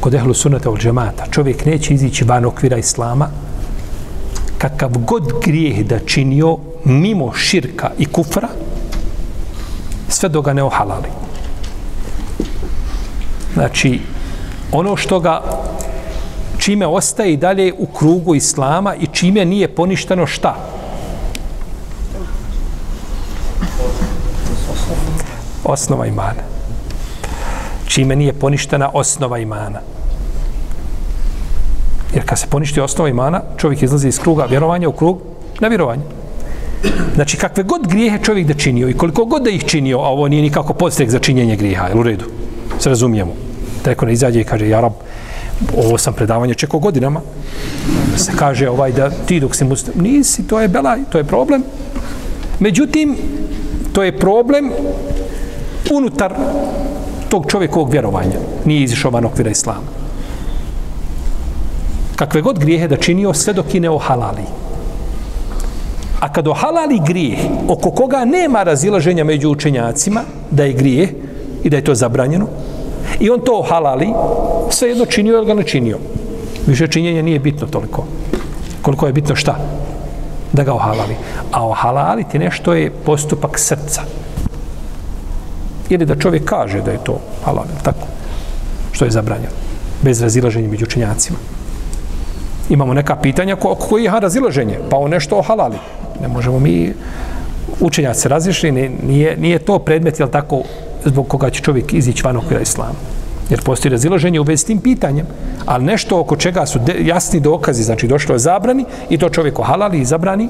[0.00, 3.28] kod ehlu sunata ol džemata, čovjek neće izići van okvira islama,
[4.58, 8.48] kakav god grijeh da činio mimo širka i kufra,
[10.08, 11.08] sve do ga ne ohalali.
[13.54, 14.00] Znači,
[14.72, 15.42] ono što ga
[16.66, 20.56] čime ostaje i dalje u krugu islama i čime nije poništeno šta?
[25.64, 26.42] Osnova imana.
[27.86, 29.80] Čime nije poništena osnova imana.
[32.14, 35.22] Jer kad se poništi osnova imana, čovjek izlazi iz kruga vjerovanja u krug
[35.60, 36.02] nevjerovanja.
[37.14, 40.28] Znači, kakve god grijehe čovjek da činio i koliko god da ih činio, a ovo
[40.28, 42.24] nije nikako podstrek za činjenje grijeha, u redu?
[42.78, 43.32] Se razumijemo.
[43.84, 44.92] Teko ne izađe i kaže, ja rab,
[45.76, 47.20] ovo sam predavanje čekao godinama,
[48.16, 51.62] se kaže ovaj da ti dok si muslim, nisi, to je belaj, to je problem.
[52.60, 53.16] Međutim,
[53.92, 54.70] to je problem
[55.90, 56.34] unutar
[57.28, 58.38] tog čovjekovog vjerovanja.
[58.64, 59.88] Nije izišao van okvira islama.
[62.16, 64.42] Kakve god grijehe da činio, sve dok i ne ohalali.
[66.20, 67.38] A kad ohalali grijeh,
[67.68, 71.10] oko koga nema razilaženja među učenjacima, da je grijeh
[71.64, 72.46] i da je to zabranjeno,
[73.20, 74.12] i on to halali,
[74.70, 75.98] sve jedno činio ili ga ne činio.
[76.66, 78.04] Više činjenje nije bitno toliko.
[78.82, 79.56] Koliko je bitno šta?
[80.52, 81.16] Da ga ohalali.
[81.52, 84.02] A ohalaliti nešto je postupak srca.
[85.88, 88.06] Ili da čovjek kaže da je to halal, tako?
[88.92, 89.54] Što je zabranjeno.
[90.02, 91.38] Bez razilaženja među učenjacima.
[92.68, 95.76] Imamo neka pitanja ko, koji je razilaženje, pa on nešto ohalali.
[96.20, 96.94] Ne možemo mi
[97.80, 100.62] učenjaci se razišli, nije, nije to predmet, jel tako,
[101.10, 102.94] zbog koga će čovjek izići van okvira islama.
[103.50, 105.26] Jer postoji razilaženje u vezi s tim pitanjem,
[105.66, 109.58] ali nešto oko čega su de, jasni dokazi, znači došlo je zabrani i to čovjek
[109.58, 110.48] ohalali i zabrani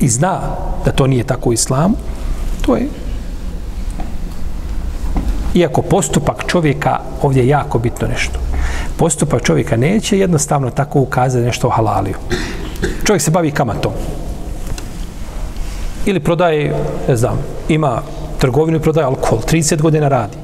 [0.00, 0.40] i zna
[0.84, 1.94] da to nije tako u islamu,
[2.66, 2.88] to je
[5.54, 8.38] iako postupak čovjeka ovdje je jako bitno nešto.
[8.96, 12.16] Postupak čovjeka neće jednostavno tako ukazati nešto o halaliju.
[13.04, 13.92] Čovjek se bavi kamatom.
[16.06, 16.74] Ili prodaje,
[17.08, 17.38] ne znam,
[17.68, 18.02] ima
[18.38, 19.19] trgovinu i prodaje alkohol.
[19.36, 20.36] 30 godina radi.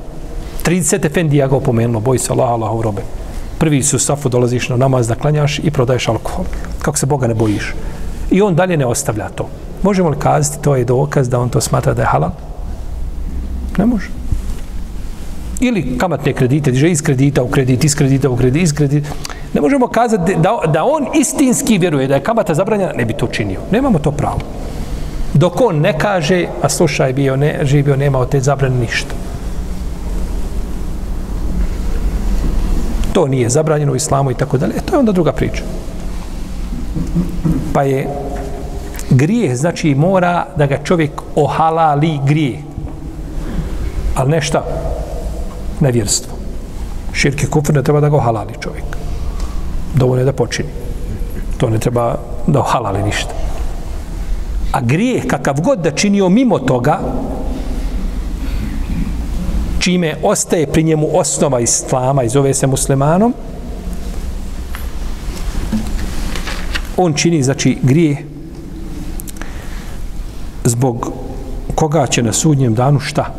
[0.65, 3.03] 30 efendija ga opomenulo, boj se Allah, Allah, robe.
[3.59, 6.45] Prvi su safu dolaziš na namaz da klanjaš i prodaješ alkohol.
[6.83, 7.75] Kako se Boga ne bojiš.
[8.31, 9.49] I on dalje ne ostavlja to.
[9.83, 12.31] Možemo li kazati to je dokaz da on to smatra da je halal?
[13.79, 14.09] Ne može.
[15.61, 19.09] Ili kamatne kredite, diže iz kredita u kredit, iz kredita u kredit, iz kredita.
[19.55, 23.27] Ne možemo kazati da, da on istinski vjeruje da je kamata zabranjena, ne bi to
[23.27, 23.61] činio.
[23.71, 24.39] Nemamo to pravo.
[25.37, 29.15] Dok on ne kaže, a slušaj, bio ne, živio, nema od te zabrane ništa.
[33.13, 34.73] To nije zabranjeno u islamu i tako dalje.
[34.77, 35.63] E, to je onda druga priča.
[37.73, 38.09] Pa je
[39.11, 42.63] grijeh, znači mora da ga čovjek ohalali grije.
[44.15, 44.65] Ali ne šta?
[45.81, 46.33] Nevjerstvo.
[47.13, 48.97] Širke kufr ne treba da ga ohalali čovjek.
[49.95, 50.69] Dovoljno je da počini.
[51.57, 52.15] To ne treba
[52.47, 53.35] da ohalali ništa.
[54.77, 56.99] A grijeh kakav god da činio mimo toga,
[59.79, 63.35] čime ostaje pri njemu osnova islama i zove se muslimanom,
[66.97, 68.27] on čini, znači, grije
[70.65, 71.13] zbog
[71.75, 73.35] koga će na sudnjem danu šta?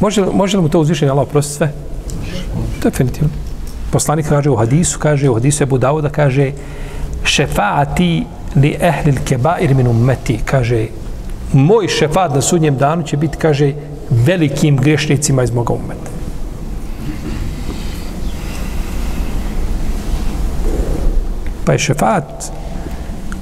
[0.00, 1.72] Može, može li mu to uzvišenje Allah oprosti sve?
[2.82, 3.47] Definitivno.
[3.90, 6.52] Poslanik kaže u hadisu, kaže u hadisu Ebu Dauda, kaže
[7.24, 8.24] šefaati
[8.56, 10.86] li ehli kebair min ummeti, kaže
[11.52, 13.72] moj šefat na sudnjem danu će biti, kaže,
[14.10, 16.10] velikim grešnicima iz moga ummeta.
[21.64, 22.44] Pa je šefat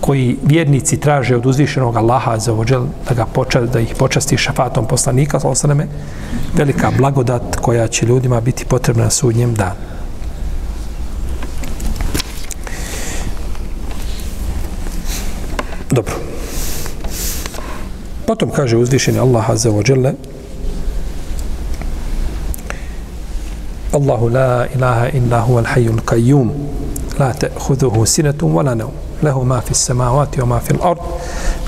[0.01, 4.87] koji vjernici traže od uzvišenog Allaha za ođel da, ga poča, da ih počasti šefatom
[4.87, 5.87] poslanika, osaname,
[6.55, 9.96] velika blagodat koja će ljudima biti potrebna na sudnjem danu.
[15.97, 16.15] Dobro.
[18.27, 20.13] Potom kaže uzvišeni Allah Azza wa Jalla
[23.93, 26.53] Allahu la ilaha illa huwa al-hayyul qayyum
[27.19, 31.01] la ta'khudhuhu sinatun wa la nawm له ما في السماوات وما في الأرض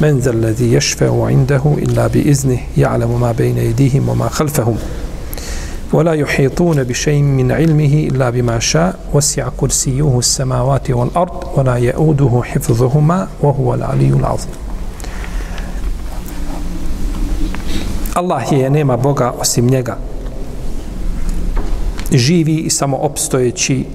[0.01, 4.77] من ذا الذي يشفع عنده إلا بإذنه يعلم ما بين أيديهم وما خلفهم
[5.93, 13.28] ولا يحيطون بشيء من علمه إلا بما شاء وسع كرسيه السماوات والأرض ولا يؤوده حفظهما
[13.41, 14.63] وهو العلي العظيم
[18.13, 19.98] Allah je nema Boga osim njega.
[22.12, 23.86] Živi i samo opstojeći.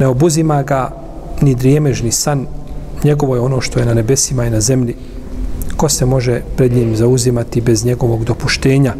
[0.00, 0.90] Ne obuzima ga
[1.40, 2.46] ni drijemež, ni san.
[3.04, 4.94] Njegovo je ono što je na nebesima i na zemlji.
[5.76, 8.94] Ko se može pred njim zauzimati bez njegovog dopuštenja?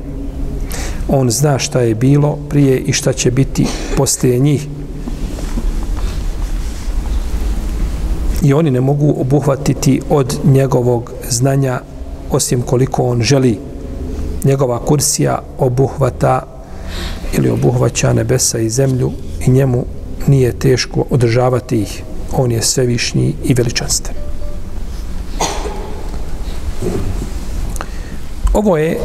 [1.07, 4.67] On zna šta je bilo prije i šta će biti poslije njih.
[8.41, 11.79] I oni ne mogu obuhvatiti od njegovog znanja
[12.31, 13.59] osim koliko on želi.
[14.43, 16.41] Njegova kursija obuhvata
[17.33, 19.11] ili obuhvaća nebesa i zemlju
[19.47, 19.85] i njemu
[20.27, 22.03] nije teško održavati ih.
[22.37, 24.15] On je svevišnji i veličanstven.
[28.53, 28.99] Ovo je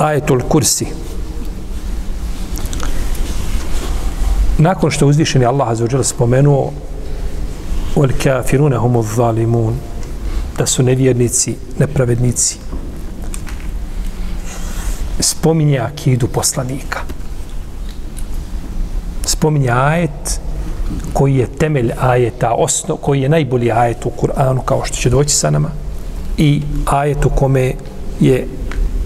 [0.00, 0.86] ajetul kursi.
[4.58, 6.72] Nakon što uzvišeni Allah azuđel spomenuo
[7.96, 9.74] ul kafiruna humu zalimun
[10.58, 12.58] da su nevjernici, nepravednici
[15.20, 17.00] spominje akidu poslanika.
[19.24, 20.40] spominje ajet
[21.12, 25.34] koji je temelj ajeta, osno, koji je najbolji ajet u Kur'anu, kao što će doći
[25.34, 25.70] sa nama,
[26.38, 27.72] i ajet u kome
[28.20, 28.46] je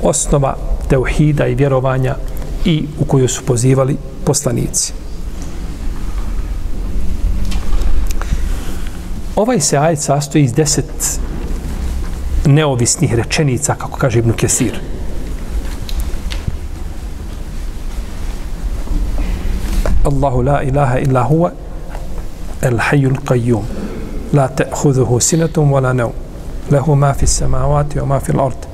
[0.02, 0.56] osnova
[0.94, 2.16] teuhida i vjerovanja
[2.64, 4.92] i u koju su pozivali poslanici.
[9.36, 11.20] Ovaj se ajet sastoji iz deset
[12.46, 14.78] neovisnih rečenica, kako kaže Ibn Kesir.
[20.04, 21.50] Allahu la ilaha illa huwa
[22.62, 23.64] el hayyul qayyum
[24.32, 26.12] la ta'khudhuhu sinatun wala nawm
[26.70, 28.73] lahu ma fi samawati wa ma fi al-ard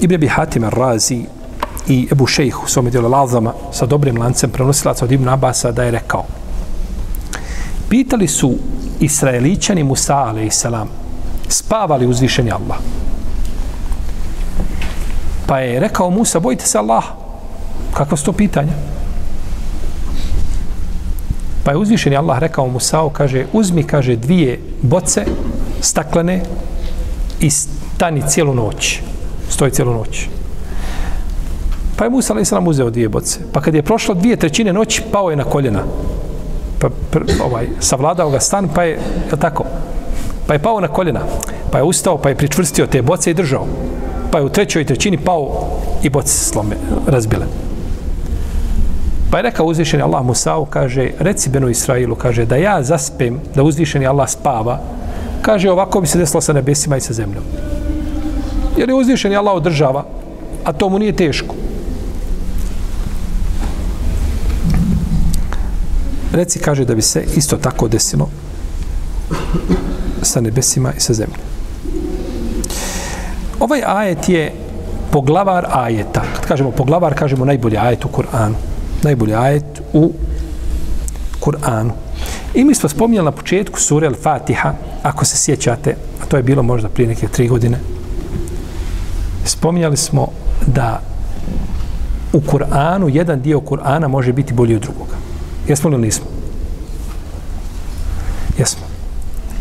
[0.00, 1.24] Ibn Abi Hatim al-Razi
[1.88, 5.82] i Ebu Šejh u svome dijelu Lazama sa dobrim lancem prenosilaca od Ibn Abasa da
[5.82, 6.24] je rekao
[7.88, 8.54] pitali su
[9.00, 10.66] Israeličani Musa a.s.
[11.48, 12.78] spavali uzvišeni Allah?
[15.46, 17.04] Pa je rekao Musa bojite se Allah
[17.94, 18.72] kakva su to pitanja?
[21.64, 25.24] Pa je uzvišeni Allah rekao Musa kaže uzmi kaže dvije boce
[25.80, 26.42] staklene
[27.40, 29.00] i stani cijelu noć
[29.48, 30.28] stoji cijelu noć.
[31.96, 32.52] Pa je Musa a.s.
[32.66, 33.40] uzeo dvije boce.
[33.52, 35.82] Pa kad je prošlo dvije trećine noći, pao je na koljena.
[36.78, 39.64] Pa pr, ovaj, savladao ga stan, pa je, je tako,
[40.46, 41.20] pa je pao na koljena.
[41.72, 43.66] Pa je ustao, pa je pričvrstio te boce i držao.
[44.30, 45.68] Pa je u trećoj trećini pao
[46.02, 46.76] i boce se slome,
[47.06, 47.46] razbile.
[49.30, 53.62] Pa je rekao uzvišeni Allah Musa'u, kaže, reci Benu Israilu, kaže, da ja zaspem, da
[53.62, 54.80] uzvišeni Allah spava,
[55.42, 57.44] kaže, ovako bi se desilo sa nebesima i sa zemljom.
[58.78, 60.04] Jer je uzvišen Allah održava,
[60.64, 61.54] a to mu nije teško.
[66.32, 68.28] Reci kaže da bi se isto tako desilo
[70.22, 71.40] sa nebesima i sa zemljom.
[73.60, 74.52] Ovaj ajet je
[75.10, 76.22] poglavar ajeta.
[76.36, 78.54] Kad kažemo poglavar, kažemo najbolji ajet u Kur'anu.
[79.02, 80.12] Najbolji ajet u
[81.40, 81.90] Kur'anu.
[82.54, 84.72] I mi smo spominjali na početku sure Al-Fatiha,
[85.02, 87.78] ako se sjećate, a to je bilo možda prije neke tri godine,
[89.48, 90.28] spominjali smo
[90.66, 91.00] da
[92.32, 95.16] u Kur'anu jedan dio Kur'ana može biti bolji od drugoga.
[95.68, 96.26] Jesmo li nismo?
[98.58, 98.86] Jesmo.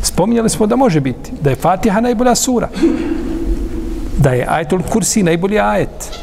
[0.02, 1.32] Spominjali smo da može biti.
[1.42, 2.70] Da je Fatiha najbolja sura.
[4.18, 6.20] Da je Ajetul Kursi najbolji ajet.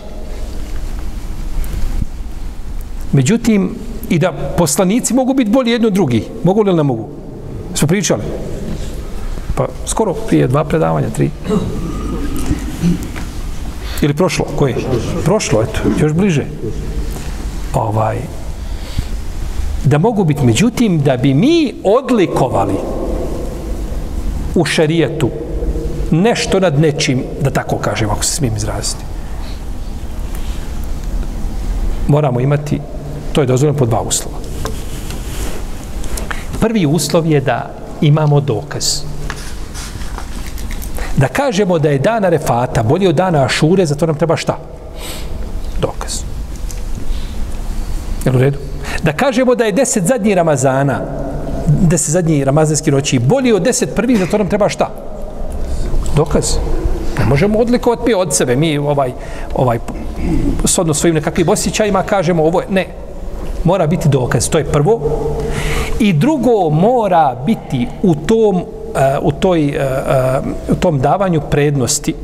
[3.13, 3.71] Međutim,
[4.09, 6.25] i da poslanici mogu biti bolji jedno od drugi.
[6.45, 7.09] Mogu li ili ne mogu?
[7.75, 8.23] Smo pričali?
[9.55, 11.31] Pa skoro prije dva predavanja, tri.
[14.05, 14.45] Ili prošlo?
[14.57, 14.77] Koje?
[15.25, 16.45] Prošlo, eto, još bliže.
[17.75, 18.19] Ovaj,
[19.85, 22.75] da mogu biti, međutim, da bi mi odlikovali
[24.55, 25.31] u šarijetu
[26.11, 29.05] nešto nad nečim, da tako kažem, ako se smijem izraziti.
[32.09, 32.81] Moramo imati,
[33.33, 34.37] to je dozvoljeno po dva uslova.
[36.61, 39.14] Prvi uslov je da imamo dokaz.
[41.17, 44.59] Da kažemo da je dana refata bolji od dana ašure, zato nam treba šta?
[45.81, 46.23] Dokaz.
[48.25, 48.59] Jel u redu?
[49.03, 51.01] Da kažemo da je deset zadnji Ramazana,
[51.67, 54.91] deset zadnji ramazanski noći bolji od deset prvih, zato nam treba šta?
[56.17, 56.57] Dokaz.
[57.19, 59.13] Ne možemo odlikovati mi od sebe, mi ovaj,
[59.55, 59.79] ovaj,
[60.65, 62.87] sodno svojim nekakvim osjećajima kažemo ovo je, ne,
[63.65, 65.01] mora biti dokaz, to je prvo.
[65.99, 68.65] I drugo, mora biti u tom
[69.23, 70.41] u, toj, e, e,
[70.73, 72.15] u tom davanju prednosti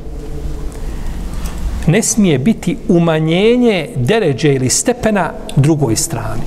[1.87, 6.43] ne smije biti umanjenje deređe ili stepena drugoj strani.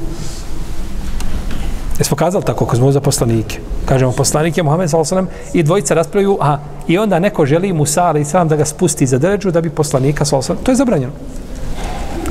[1.99, 3.59] Jesmo kazali tako, ako smo za poslanike.
[3.85, 5.23] Kažemo, poslanik je Muhammed s.a.v.
[5.53, 6.57] i dvojica raspravaju, a
[6.87, 10.25] i onda neko želi Musa ali sam da ga spusti za deređu da bi poslanika
[10.25, 10.55] s.a.v.
[10.63, 11.13] To je zabranjeno.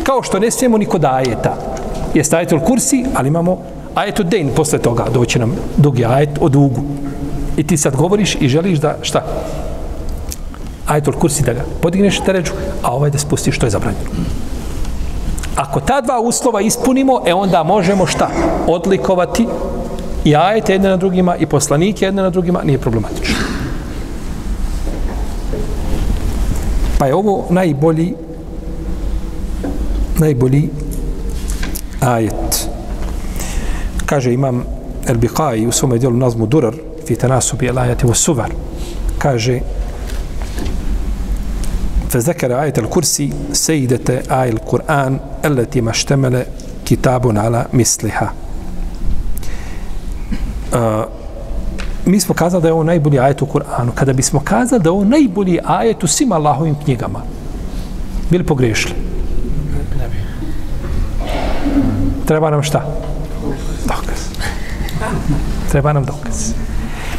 [0.03, 1.57] Kao što ne smijemo niko da ajeta.
[2.15, 3.59] Jeste ajetul kursi, ali imamo
[3.95, 5.05] ajetu dejn posle toga.
[5.15, 6.81] Doći nam dugi ajet o dugu.
[7.57, 9.23] I ti sad govoriš i želiš da, šta?
[10.87, 14.11] Ajtul kursi da ga podigneš teređu, a ovaj da spustiš, što je zabranjeno.
[15.57, 18.29] Ako ta dva uslova ispunimo, e onda možemo šta?
[18.67, 19.47] Odlikovati
[20.25, 23.37] i ajete jedne na drugima i poslanike jedne na drugima, nije problematično.
[26.99, 28.15] Pa je ovo najbolji
[30.19, 30.69] najbolji
[32.01, 32.69] ajet.
[34.07, 34.65] kaže imam
[35.07, 36.75] El Biqai u svome dijelu nazmu Durar
[37.06, 38.52] fi tanasubi elajati u suvar
[39.18, 39.62] kaže
[42.10, 46.46] فذكر آية الكرسي سيدة آية القرآن التي ما اشتمل
[46.86, 48.34] كتاب على مثلها
[50.74, 51.06] uh,
[52.08, 53.92] mi smo kazali da je ovo najbolji ajet u Kur'anu.
[53.96, 57.22] Kada bismo kazali da je ovo najbolji ajet u svim Allahovim knjigama,
[58.30, 58.94] bili pogrešili?
[60.00, 60.16] Ne bi.
[62.26, 62.86] Treba nam šta?
[63.88, 64.20] Dokaz.
[65.72, 66.54] Treba nam dokaz.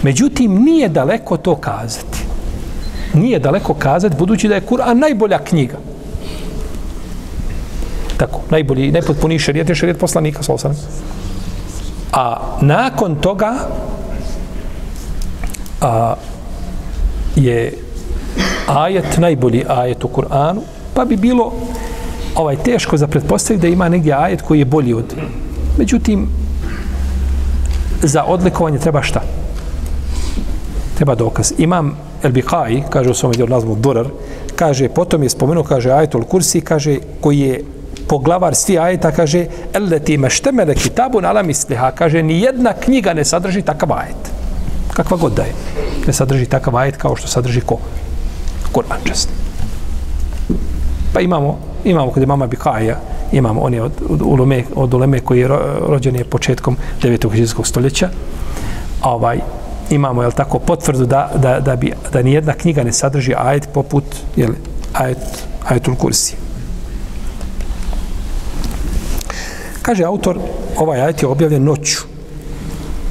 [0.04, 2.20] Međutim, nije daleko to kazati.
[3.14, 5.78] Nije daleko kazati, budući da je Kur'an najbolja knjiga.
[8.18, 10.54] Tako, najbolji, najpotpuniji šarijet je šarijet poslanika, sa
[12.12, 13.54] A nakon toga
[15.82, 16.16] a,
[17.36, 17.74] je
[18.68, 20.62] ajet, najbolji ajet u Kur'anu,
[20.94, 21.54] pa bi bilo
[22.36, 25.16] ovaj teško za pretpostaviti da ima negdje ajet koji je bolji od.
[25.78, 26.28] Međutim,
[28.02, 29.22] za odlikovanje treba šta?
[30.96, 31.54] Treba dokaz.
[31.58, 34.08] Imam El Biqai, kaže u svom nazvu Durar,
[34.56, 37.64] kaže, potom je spomenuo, kaže, ajetul kursi, kaže, koji je
[38.08, 43.62] poglavar svi ajeta, kaže, Elleti meštemele kitabun ala misliha, kaže, ni jedna knjiga ne sadrži
[43.62, 44.32] takav ajet.
[44.94, 45.54] Kakva god da je.
[46.08, 47.78] Ne sadrži takav ajet kao što sadrži ko?
[48.74, 49.30] Kur'an čest.
[51.14, 53.00] Pa imamo, imamo kod imama Bikaja,
[53.32, 55.48] imamo on je od, od, uleme, od uleme koji je
[55.88, 57.32] rođen je početkom 9.
[57.34, 58.10] hiđarskog stoljeća.
[59.02, 59.40] Ovaj,
[59.90, 63.70] imamo, jel tako, potvrdu da, da, da, bi, da ni jedna knjiga ne sadrži ajet
[63.74, 64.04] poput,
[64.36, 64.52] jel,
[64.94, 65.18] ajet,
[65.68, 66.36] ajetul kursi.
[69.82, 70.40] Kaže autor,
[70.78, 71.98] ovaj ajet je objavljen noću.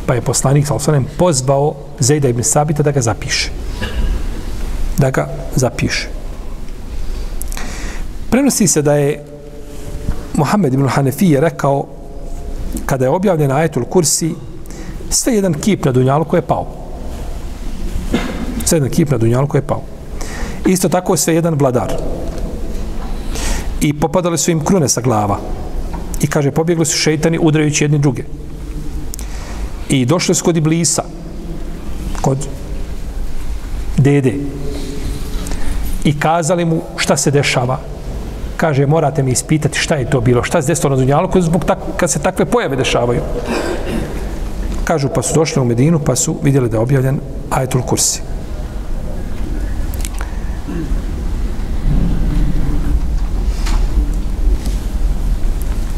[0.06, 0.78] Pa je poslanik, sal
[1.18, 3.50] pozvao Zejda ibn Sabita da ga zapiše.
[4.98, 6.08] Da ga zapiše.
[8.30, 9.24] Prenosi se da je
[10.34, 11.86] Muhammed ibn Hanefije rekao
[12.86, 14.34] kada je objavljen ajetul kursi
[15.12, 16.66] sve jedan kip na dunjalu koji je pao.
[18.64, 19.82] Sve jedan kip na dunjalu koji je pao.
[20.66, 21.92] Isto tako sve jedan vladar.
[23.80, 25.38] I popadale su im krune sa glava.
[26.20, 28.22] I kaže, pobjegli su šeitani udrajući jedni druge.
[29.88, 31.02] I došli su kod Iblisa,
[32.20, 32.46] kod
[33.96, 34.34] dede.
[36.04, 37.78] I kazali mu šta se dešava.
[38.56, 41.78] Kaže, morate mi ispitati šta je to bilo, šta se desilo na Dunjalu, zbog tak,
[41.96, 43.20] kad se takve pojave dešavaju.
[44.92, 47.20] Kažu, pa su došli u Medinu, pa su vidjeli da je objavljen
[47.50, 48.20] Ajetul Kursi.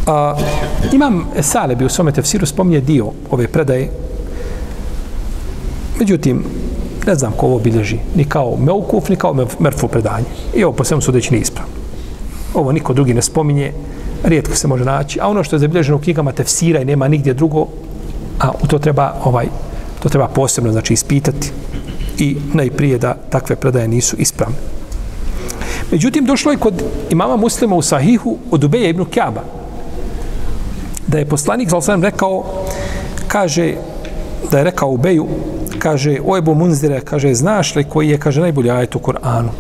[0.07, 0.37] A,
[0.93, 3.91] imam Salebi u svome tefsiru spominje dio ove predaje.
[5.99, 6.45] Međutim,
[7.07, 10.27] ne znam ko ovo bilježi, ni kao Meukuf, ni kao Merfu predanje.
[10.55, 11.73] I ovo po svemu sudeći nije ispravno.
[12.55, 13.73] Ovo niko drugi ne spominje,
[14.25, 15.21] rijetko se može naći.
[15.21, 17.67] A ono što je zabilježeno u knjigama tefsira i nema nigdje drugo,
[18.41, 19.47] a u to treba ovaj
[20.03, 21.51] to treba posebno znači ispitati
[22.19, 24.57] i najprije da takve predaje nisu ispravne.
[25.91, 29.43] Međutim, došlo je kod imama muslima u Sahihu od Ubeja ibn Kjaba,
[31.07, 32.45] da je poslanik za osam rekao,
[33.29, 33.75] kaže,
[34.51, 35.27] da je rekao Ubeju,
[35.79, 39.51] kaže, o Ebu Munzire, kaže, znaš li koji je, kaže, najbolji ajet u Koranu?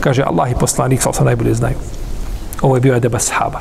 [0.00, 1.76] Kaže, Allah i poslanik za osam najbolje znaju.
[2.62, 3.60] Ovo je bio Edeba Sahaba.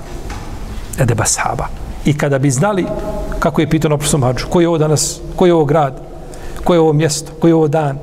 [1.00, 1.68] Edeba Sahaba.
[2.06, 2.86] I kada bi znali,
[3.42, 5.94] kako je pitao na prošlom hađu, koji je ovo danas, koji je ovo grad,
[6.64, 7.98] koji je ovo mjesto, koji je ovo dan,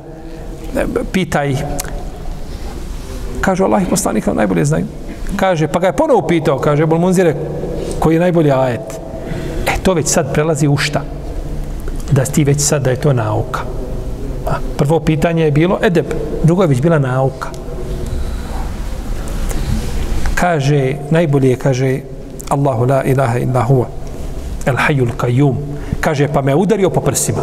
[1.13, 1.63] pita ih.
[3.41, 4.87] Kaže, Allah i poslanik najbolje znaju.
[5.37, 7.35] Kaže, pa ga je ponovo pitao, kaže, Ebu Munzire,
[7.99, 8.99] koji je najbolji ajet?
[9.67, 11.03] E, to već sad prelazi u šta?
[12.11, 13.61] Da ti već sad da je to nauka.
[14.47, 16.07] A, prvo pitanje je bilo edeb,
[16.43, 17.49] drugo je već bila nauka.
[20.35, 22.01] Kaže, najbolje kaže
[22.49, 23.98] Allahu la ilaha illa huwa
[24.69, 25.57] el hayyul qayyum.
[26.01, 27.43] Kaže, pa me udario po prsima.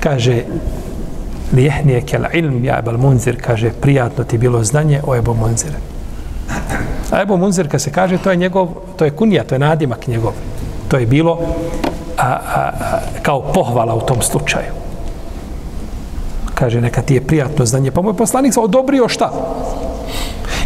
[0.00, 0.44] Kaže,
[1.52, 5.78] lijehnije kel ilm, ja ebal munzir, kaže, prijatno ti bilo znanje o ebo munzire.
[7.10, 10.06] A Ebu Munzir, kad se kaže, to je njegov, to je kunija, to je nadimak
[10.06, 10.32] njegov.
[10.88, 11.38] To je bilo
[12.18, 14.72] a, a, a, kao pohvala u tom slučaju.
[16.54, 17.90] Kaže, neka ti je prijatno znanje.
[17.90, 19.32] Pa moj poslanik se odobrio šta?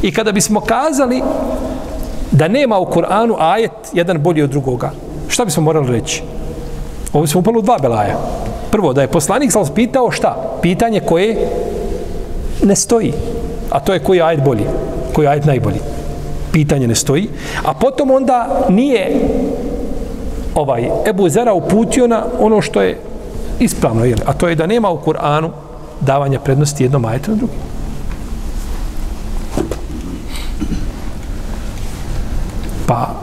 [0.02, 1.22] I kada bismo kazali
[2.30, 4.90] da nema u Kur'anu ajet jedan bolji od drugoga,
[5.28, 6.22] šta bismo morali reći?
[7.12, 8.16] Ovo smo upali u dva belaja.
[8.70, 10.58] Prvo, da je poslanik sam pitao šta?
[10.62, 11.48] Pitanje koje
[12.62, 13.12] ne stoji.
[13.70, 14.64] A to je koji ajet bolji?
[15.12, 15.80] Koji ajet najbolji?
[16.52, 17.28] pitanje ne stoji,
[17.64, 19.10] a potom onda nije
[20.54, 22.98] ovaj Ebu Zera uputio na ono što je
[23.60, 24.18] ispravno, jel?
[24.26, 25.50] a to je da nema u Kur'anu
[26.00, 27.58] davanja prednosti jednom ajetu na drugim.
[32.90, 33.14] Pa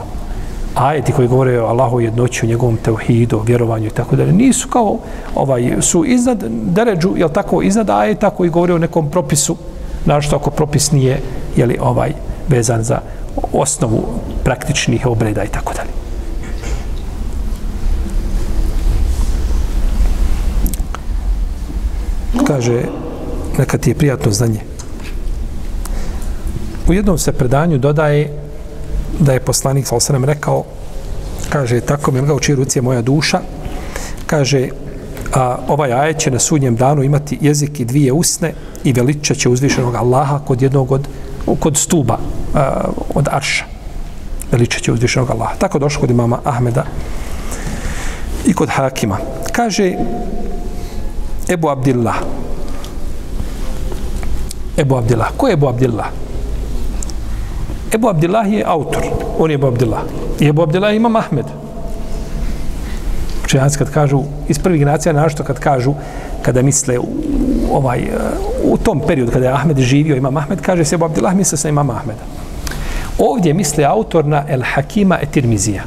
[0.74, 4.98] ajeti koji govore o Allahu jednoću, njegovom teuhidu, vjerovanju i tako dalje, nisu kao,
[5.34, 9.56] ovaj, su iznad deređu, jel tako, iznad ajeta koji govore o nekom propisu,
[10.04, 11.20] našto ako propis nije,
[11.56, 12.12] jeli, ovaj,
[12.48, 13.00] vezan za
[13.52, 14.04] osnovu
[14.44, 15.90] praktičnih obreda i tako dalje.
[22.46, 22.82] Kaže,
[23.58, 24.60] neka ti je prijatno znanje.
[26.88, 28.47] U jednom se predanju dodaje
[29.18, 30.64] da je poslanik sa osrem rekao
[31.48, 33.40] kaže, tako mi ga uči ruci moja duša.
[34.26, 34.68] Kaže,
[35.34, 38.54] a ovaj ajet će na sudnjem danu imati jezik i dvije usne
[38.84, 41.08] i veliča će uzvišenog Allaha kod jednog od,
[41.60, 42.18] kod stuba
[42.54, 42.84] a,
[43.14, 43.64] od arša.
[44.52, 45.54] Veliča će uzvišenog Allaha.
[45.58, 46.84] Tako došlo kod imama Ahmeda
[48.46, 49.18] i kod Hakima.
[49.52, 49.92] Kaže
[51.48, 52.16] Ebu Abdillah.
[54.76, 55.28] Ebu Abdillah.
[55.36, 56.06] Ko je Ebu Abdillah?
[57.94, 59.02] Ebu Abdillah je autor.
[59.38, 60.02] On je Ebu Abdillah.
[60.40, 61.44] I Ebu Abdillah ima Mahmed.
[63.44, 65.94] Učenjaci kad kažu, iz prvih generacija našto kad kažu,
[66.42, 67.06] kada misle u,
[67.72, 68.02] ovaj,
[68.64, 71.68] u tom periodu kada je Ahmed živio, ima Mahmed, kaže se Ebu Abdillah, misle se
[71.68, 72.22] ima Mahmeda.
[73.18, 75.82] Ovdje misle autor na El Hakima Etirmizija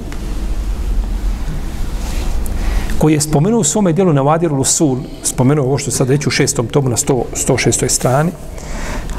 [3.02, 6.32] koji je spomenuo u svome dijelu na Vadiru Lusul, spomenuo ovo što sad reći u
[6.32, 7.90] šestom tomu na 100, 106.
[7.90, 8.32] strani,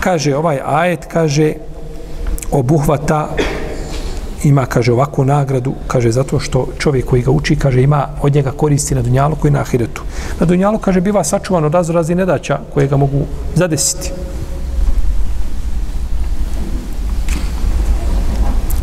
[0.00, 1.52] kaže ovaj ajet, kaže,
[2.52, 3.28] obuhvata
[4.44, 8.50] ima, kaže, ovakvu nagradu, kaže, zato što čovjek koji ga uči, kaže, ima od njega
[8.50, 10.02] koristi na dunjalu koji na ahiretu.
[10.40, 13.24] Na dunjalu, kaže, biva sačuvan od razrazi nedaća koje ga mogu
[13.54, 14.10] zadesiti.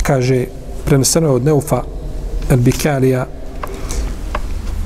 [0.04, 0.46] Kaže,
[0.86, 1.84] preneseno je od Neufa
[2.50, 3.26] Elbikalija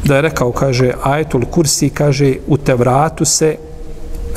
[0.04, 3.56] da je rekao, kaže, ajetul kursi, kaže, u Tevratu se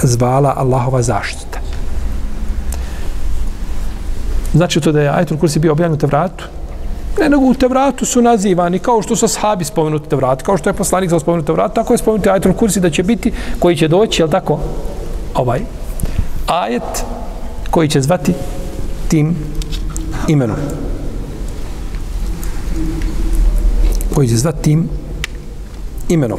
[0.02, 1.45] zvala Allahova zaštita.
[4.56, 6.44] Znači to da je Ajetul Kursi bio objavljen u Tevratu?
[7.20, 10.74] Ne, nego u Tevratu su nazivani kao što su sahabi spomenuti Tevrat, kao što je
[10.74, 14.22] poslanik za spomenuti Tevrat, tako je spomenuti Ajetul Kursi da će biti, koji će doći,
[14.22, 14.58] jel tako,
[15.34, 15.60] ovaj
[16.46, 17.04] ajet
[17.70, 18.34] koji će zvati
[19.08, 19.36] tim
[20.28, 20.56] imenom.
[24.14, 24.88] Koji će zvati tim
[26.08, 26.38] imenom.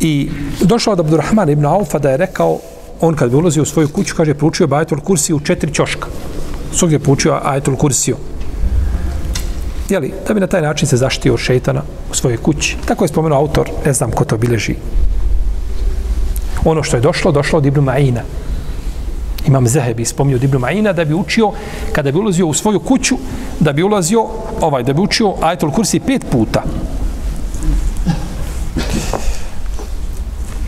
[0.00, 0.30] I
[0.60, 2.58] došao od Abdurrahmana ibn Aufa da je rekao,
[3.00, 6.06] on kad bi ulazio u svoju kuću, kaže, proučio Ajetul Kursi u četiri ćoška
[6.72, 8.16] svog je poučio ajetul kursiju.
[9.88, 12.76] Jeli, da bi na taj način se zaštitio od šeitana u svojoj kući.
[12.86, 14.74] Tako je spomenuo autor, ne znam ko to bileži.
[16.64, 18.20] Ono što je došlo, došlo od Ibnu Ma'ina.
[19.46, 21.52] Imam Zehebi spomnio od Ibnu Ma'ina da bi učio,
[21.92, 23.16] kada bi ulazio u svoju kuću,
[23.60, 24.26] da bi ulazio,
[24.60, 26.62] ovaj, da bi učio ajetul kursi pet puta.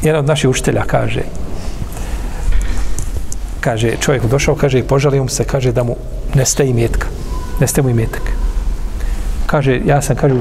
[0.02, 1.22] Jedan od naših učitelja kaže,
[3.62, 5.96] kaže, čovjek došao, kaže, i požalio mu se, kaže, da mu
[6.34, 7.06] nestaje imetka.
[7.60, 8.32] Nestaje mu imetak.
[9.46, 10.34] Kaže, ja sam, kaže,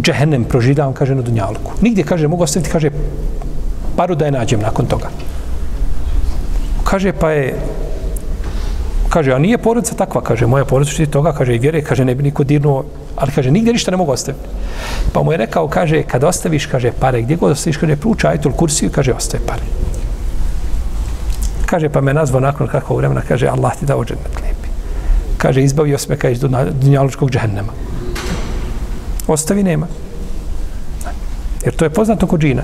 [0.00, 1.74] džehennem prožidavam, kaže, na Dunjalku.
[1.82, 2.90] Nigdje, kaže, mogu ostaviti, kaže,
[3.96, 5.10] paru da je nađem nakon toga.
[6.84, 7.58] Kaže, pa je,
[9.08, 12.14] kaže, a nije porodica takva, kaže, moja porodica što toga, kaže, i vjere, kaže, ne
[12.14, 12.84] bi niko dirnuo,
[13.16, 14.44] ali kaže, nigdje ništa ne mogu ostaviti.
[15.12, 18.52] Pa mu je rekao, kaže, kad ostaviš, kaže, pare, gdje god ostaviš, kaže, pruča ajtul
[18.52, 19.62] kursiju, kaže, ostaje pare
[21.70, 24.68] kaže, pa me nazvao nakon kakvog vremena, kaže, Allah ti dao džennet lijepi.
[25.38, 26.40] Kaže, izbavio se me kaj iz
[26.82, 27.72] dunjalučkog džehennema.
[29.26, 29.86] Ostavi nema.
[31.64, 32.62] Jer to je poznato kod džina.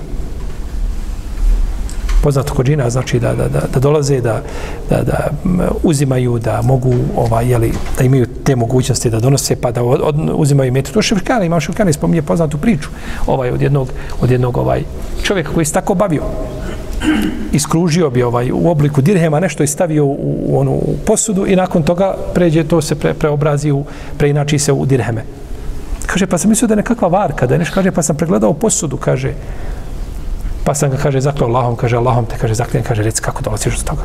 [2.23, 4.43] Poznato kod džina znači da, da, da, da dolaze, da,
[4.91, 5.31] da, da
[5.83, 10.31] uzimaju, da mogu, ovaj, jeli, da imaju te mogućnosti da donose, pa da od, od,
[10.35, 10.93] uzimaju metu.
[10.93, 12.89] To je ševkana, imam ševkana, ispominje poznatu priču
[13.27, 13.89] ovaj, od jednog,
[14.21, 14.83] od jednog ovaj,
[15.23, 16.23] čovjeka koji se tako bavio
[17.53, 21.83] iskružio bi ovaj u obliku dirhema nešto i stavio u, u onu posudu i nakon
[21.83, 23.85] toga pređe to se pre, preobrazi u
[24.19, 25.25] preinači se u dirheme.
[26.07, 28.53] Kaže pa sam mislio da je nekakva varka, da je nešto kaže pa sam pregledao
[28.53, 29.33] posudu, kaže
[30.65, 33.79] pa sam ga kaže zakleo Allahom, kaže Allahom te kaže zakljen, kaže reci kako dolaziš
[33.79, 34.03] do toga.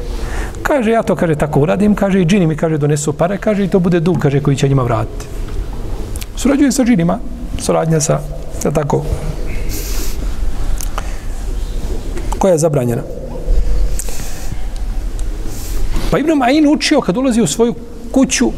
[0.64, 3.68] Kaže ja to kaže tako uradim, kaže i džini mi kaže donesu pare, kaže i
[3.68, 5.26] to bude dug, kaže koji će njima vratiti.
[6.36, 7.20] Surađuje sa džinima,
[7.58, 8.20] suradnja sa,
[8.60, 9.04] sa tako,
[12.42, 13.02] koja je zabranjena.
[16.12, 17.74] Pa Ibn Ma'in učio kad ulazi u svoju
[18.12, 18.52] kuću,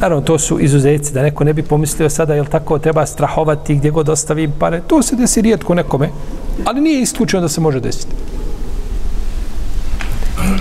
[0.00, 3.90] naravno to su izuzeci, da neko ne bi pomislio sada, jel tako, treba strahovati gdje
[3.90, 6.08] god ostavim pare, to se desi rijetko nekome,
[6.64, 8.16] ali nije isključeno da se može desiti.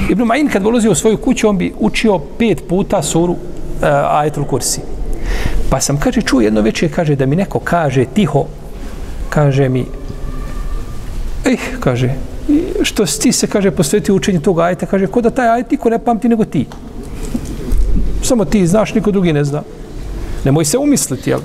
[0.10, 3.40] Ibn Ma'in kad ulazi u svoju kuću, on bi učio pet puta suru uh,
[4.20, 4.82] Ajetul Kursi.
[5.70, 8.46] Pa sam, kaže, čuo jedno večer, kaže, da mi neko kaže tiho,
[9.30, 9.86] kaže mi,
[11.46, 12.35] eh, kaže,
[12.84, 15.90] što si ti se, kaže, posvetio učenju tog ajeta, kaže, ko da taj ajet niko
[15.90, 16.66] ne pamti nego ti.
[18.24, 19.64] Samo ti znaš, niko drugi ne zna.
[20.46, 21.40] Nemoj se umisliti, jel?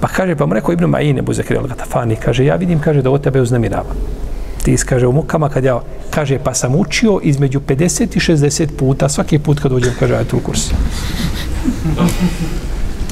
[0.00, 3.18] Pa kaže, pa mu rekao Ibn Ma'ine, Buzekri al-Gatafani, kaže, ja vidim, kaže, da o
[3.18, 3.94] tebe uznemirava.
[4.64, 9.08] Ti kaže u mukama kad ja, kaže, pa sam učio između 50 i 60 puta,
[9.08, 10.74] svaki put kad uđem, kaže, ajetul kursi.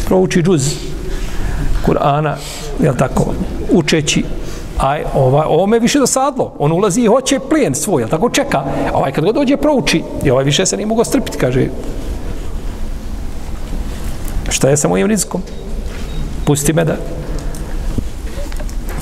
[0.06, 0.74] Prouči džuz
[1.86, 2.34] Kur'ana,
[2.82, 3.34] jel tako,
[3.70, 4.24] učeći
[4.78, 8.64] aj ovaj ovo me više dosadlo on ulazi i hoće plijen svoj jel tako čeka?
[8.94, 11.68] Ovaj kad god dođe prouči i ovaj više se ne mogu strpiti kaže
[14.48, 15.42] šta je sa mojim rizikom?
[16.44, 16.96] Pusti me da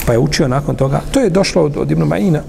[0.06, 1.00] pa je učio nakon toga.
[1.10, 2.42] To je došlo od, od Ibn Majina.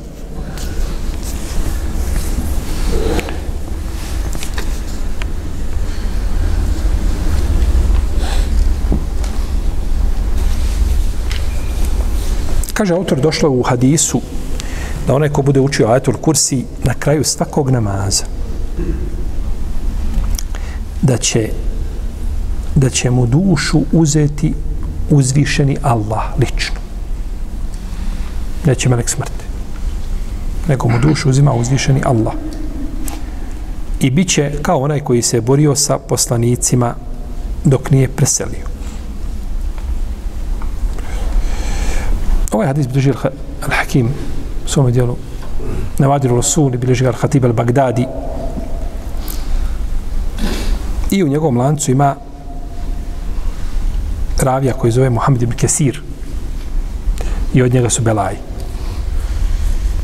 [12.82, 14.21] Kaže autor došlo u hadisu
[15.07, 18.23] da onaj ko bude učio ajatul kursi na kraju svakog namaza
[21.01, 21.49] da će
[22.75, 24.53] da će mu dušu uzeti
[25.09, 26.75] uzvišeni Allah lično.
[28.65, 29.45] Neće melek smrti.
[30.67, 32.34] Nego mu dušu uzima uzvišeni Allah.
[33.99, 36.95] I bit će kao onaj koji se borio sa poslanicima
[37.63, 38.70] dok nije preselio.
[42.62, 44.05] Ovaj hadis bilježi al-Hakim
[44.66, 45.16] u svome dijelu
[45.97, 48.05] Navadiru Rasul i bilježi al-Hatib al-Bagdadi
[51.12, 52.16] i u njegovom lancu ima
[54.41, 56.01] ravija koji zove Muhammed ibn Kesir
[57.53, 58.36] i od njega su Belaj.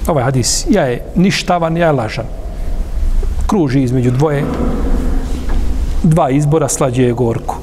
[0.07, 2.25] Ovaj hadis, ja je ništavan, ja je lažan.
[3.47, 4.45] Kruži između dvoje,
[6.03, 7.55] dva izbora, slađe je gorku.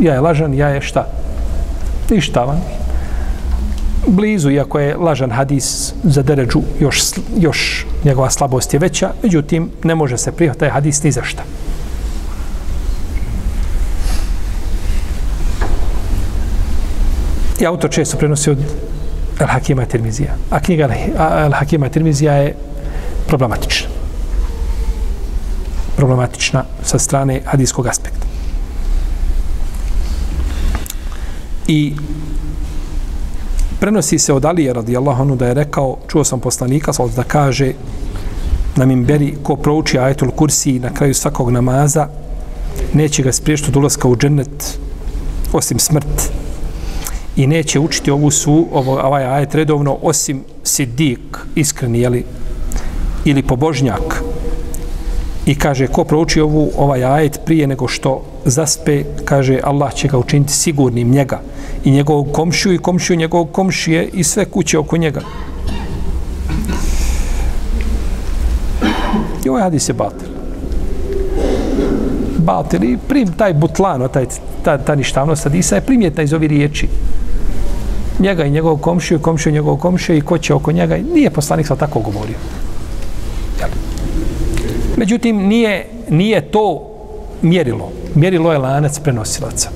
[0.00, 1.06] Ja je lažan, ja je šta?
[2.10, 2.85] Ništavan.
[4.06, 7.02] Blizu, iako je lažan hadis za deređu, još,
[7.38, 11.42] još njegova slabost je veća, međutim, ne može se prihvatati hadis ni za šta.
[17.60, 18.58] I autor često prenosi od
[19.40, 20.36] El Hakima Tirmizija.
[20.50, 20.88] A knjiga
[21.44, 22.54] El Hakima Tirmizija je
[23.26, 23.88] problematična.
[25.96, 28.26] Problematična sa strane hadijskog aspekta.
[31.66, 31.94] I
[33.80, 37.72] prenosi se od Alije radijallahu anhu da je rekao, čuo sam poslanika, da kaže
[38.76, 42.08] na mimberi ko prouči ajetul kursi na kraju svakog namaza,
[42.92, 44.78] neće ga spriješiti od ulaska u džennet
[45.52, 46.30] osim smrt
[47.36, 52.24] i neće učiti ovu su, ovo, ovaj ajet redovno, osim sidik, iskreni, jeli,
[53.24, 54.22] ili pobožnjak.
[55.46, 60.18] I kaže, ko prouči ovu, ovaj ajet prije nego što zaspe, kaže, Allah će ga
[60.18, 61.40] učiniti sigurnim njega
[61.84, 65.20] i njegovog komšiju i komšiju njegovog komšije i sve kuće oko njega.
[69.44, 70.28] I ovaj hadis je batil.
[72.38, 74.26] Batil i prim taj butlan, taj,
[74.64, 76.88] ta, ta ništavnost hadisa je primjetna iz ovi riječi
[78.18, 80.98] njega i njegovog komšiju, komšiju njegovog komšiju i ko će oko njega.
[81.14, 82.36] Nije poslanik sa tako govorio.
[84.96, 86.82] Međutim, nije, nije to
[87.42, 87.92] mjerilo.
[88.14, 89.68] Mjerilo je lanac prenosilaca.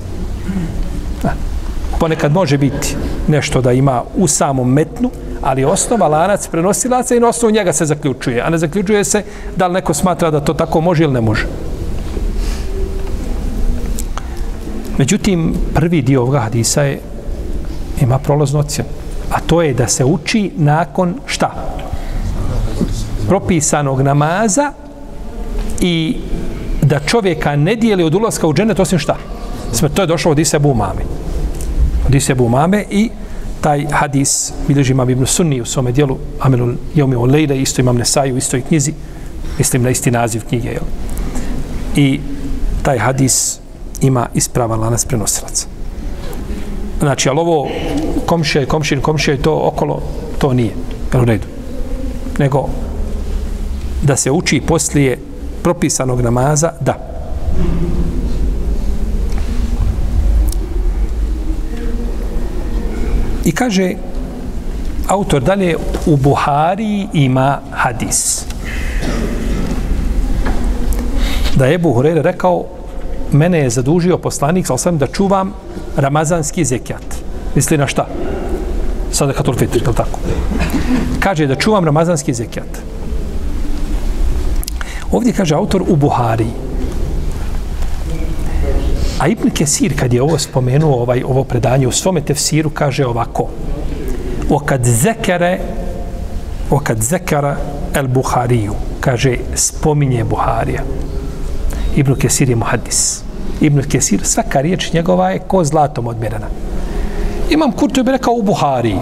[1.23, 1.33] Da.
[1.99, 2.95] Ponekad može biti
[3.27, 5.11] nešto da ima u samom metnu,
[5.41, 8.41] ali osnova lanac prenosilaca i na osnovu njega se zaključuje.
[8.41, 9.23] A ne zaključuje se
[9.55, 11.45] da li neko smatra da to tako može ili ne može.
[14.97, 16.99] Međutim, prvi dio ovoga hadisa je
[18.01, 18.89] ima prolaznu ocjenu.
[19.31, 21.51] A to je da se uči nakon šta?
[23.27, 24.71] Propisanog namaza
[25.81, 26.15] i
[26.81, 29.17] da čovjeka ne dijeli od ulaska u dženet osim šta?
[29.71, 31.01] Sve to je došlo od Isebu Umame.
[32.07, 33.09] Od Isebu Umame i
[33.61, 38.35] taj hadis bilježi imam Ibn Sunni u svome dijelu Amelul Jomi u isto imam Nesaju
[38.35, 38.93] u istoj knjizi,
[39.57, 40.69] mislim na isti naziv knjige.
[40.69, 40.83] Jel?
[41.95, 42.19] I
[42.81, 43.59] taj hadis
[44.01, 45.67] ima ispravan lanas prenosilaca.
[46.99, 47.67] Znači, ali ovo
[48.25, 50.01] komšije, komšin, komšije i to okolo,
[50.37, 50.71] to nije.
[51.21, 51.47] U redu.
[52.39, 52.69] Nego
[54.03, 55.17] da se uči poslije
[55.63, 57.11] propisanog namaza, da.
[63.45, 63.93] I kaže
[65.07, 68.45] autor dalje u Buhari ima hadis.
[71.55, 72.65] Da je Buhari rekao
[73.31, 75.53] mene je zadužio poslanik, sa sam da čuvam
[75.97, 77.15] ramazanski zekijat.
[77.55, 78.07] Misli na šta?
[79.11, 80.19] Sada katul fitr, je tako?
[81.19, 82.90] Kaže da čuvam ramazanski zekijat.
[85.11, 86.47] Ovdje kaže autor u Buhari.
[89.19, 93.47] A Ibn Kesir, kad je ovo spomenuo, ovaj, ovo predanje u svome tefsiru, kaže ovako.
[94.49, 95.59] O kad zekere,
[96.71, 97.57] o kad zekara
[97.93, 100.83] el Buhariju, kaže, spominje Buharija.
[101.95, 103.23] Ibn Kesir je muhaddis.
[103.61, 106.47] Ibn Kesir, svaka riječ njegova je ko zlatom odmjerena.
[107.49, 108.95] Imam Kurtobi rekao u Buhari.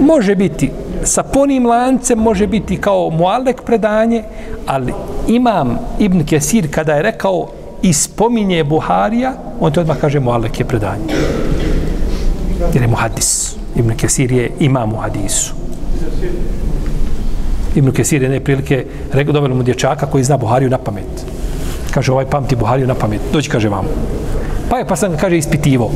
[0.00, 0.70] Može biti
[1.04, 4.24] sa ponim lancem, može biti kao mualek predanje,
[4.66, 4.92] ali
[5.28, 7.48] imam Ibn Kesir kada je rekao
[7.82, 11.14] i spominje Buharija, on to odmah kaže mualek je predanje.
[12.74, 13.56] Jer je muhadis.
[13.76, 15.54] Ibn Kesir je imam u hadisu.
[17.74, 21.24] Ibn Kesir je ne prilike rekao dobro mu dječaka koji zna Buhariju na pamet.
[21.90, 23.20] Kaže, ovaj pamti Buhariju na pamet.
[23.32, 23.84] Dođi, kaže vam.
[24.70, 25.90] Pa je, pa sam kaže, ispitivo.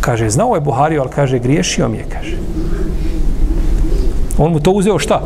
[0.00, 2.36] Kaže, znao je Buhariju, ali kaže, griješio mi je, kaže.
[4.38, 5.20] On mu to uzeo šta?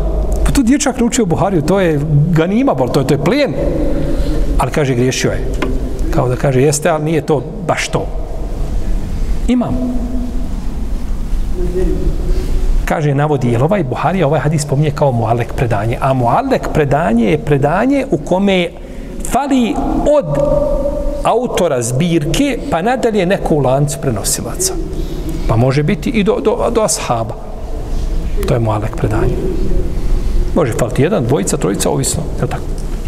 [0.54, 2.00] Tu dječak naučio Buhariju, to je
[2.30, 3.54] ganima, bol, to je, to je plijen.
[4.58, 5.44] Ali kaže, griješio je.
[6.10, 8.06] Kao da kaže, jeste, ali nije to baš to.
[9.48, 9.74] Imam.
[12.84, 15.98] Kaže, navodi, je ovaj Buharija, ovaj hadis spominje kao mualek predanje.
[16.00, 18.68] A mualek predanje je predanje u kome
[19.32, 19.74] fali
[20.18, 20.38] od
[21.22, 24.74] autora zbirke, pa nadalje neko u lancu prenosilaca.
[25.48, 27.34] Pa može biti i do, do, do ashaba.
[28.48, 29.36] To je mualek predanje.
[30.54, 32.22] Može faliti jedan, dvojica, trojica, ovisno.
[32.40, 32.62] Je tako?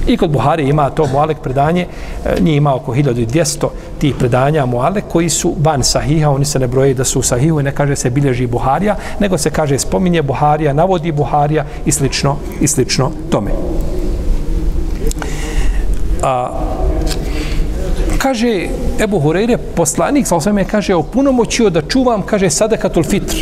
[0.06, 1.86] I kod Buhari ima to mualek predanje,
[2.24, 3.68] e, nije ima oko 1200
[3.98, 7.60] tih predanja mualek koji su van sahiha, oni se ne broje da su u sahihu
[7.60, 12.36] i ne kaže se bilježi Buharija, nego se kaže spominje Buharija, navodi Buharija i slično,
[12.60, 13.50] i slično tome.
[16.22, 16.60] A,
[18.18, 18.68] kaže
[19.00, 23.36] Ebu Hureyre, poslanik, sa osvame, kaže, opunomoćio da čuvam, kaže, sadakatul fitr.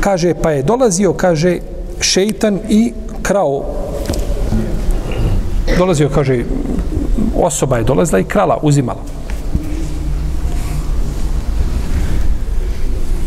[0.00, 1.58] Kaže, pa je dolazio, kaže,
[2.02, 2.92] šeitan i
[3.22, 3.64] krao.
[5.78, 6.44] Dolazio, kaže,
[7.36, 9.00] osoba je dolazila i krala, uzimala.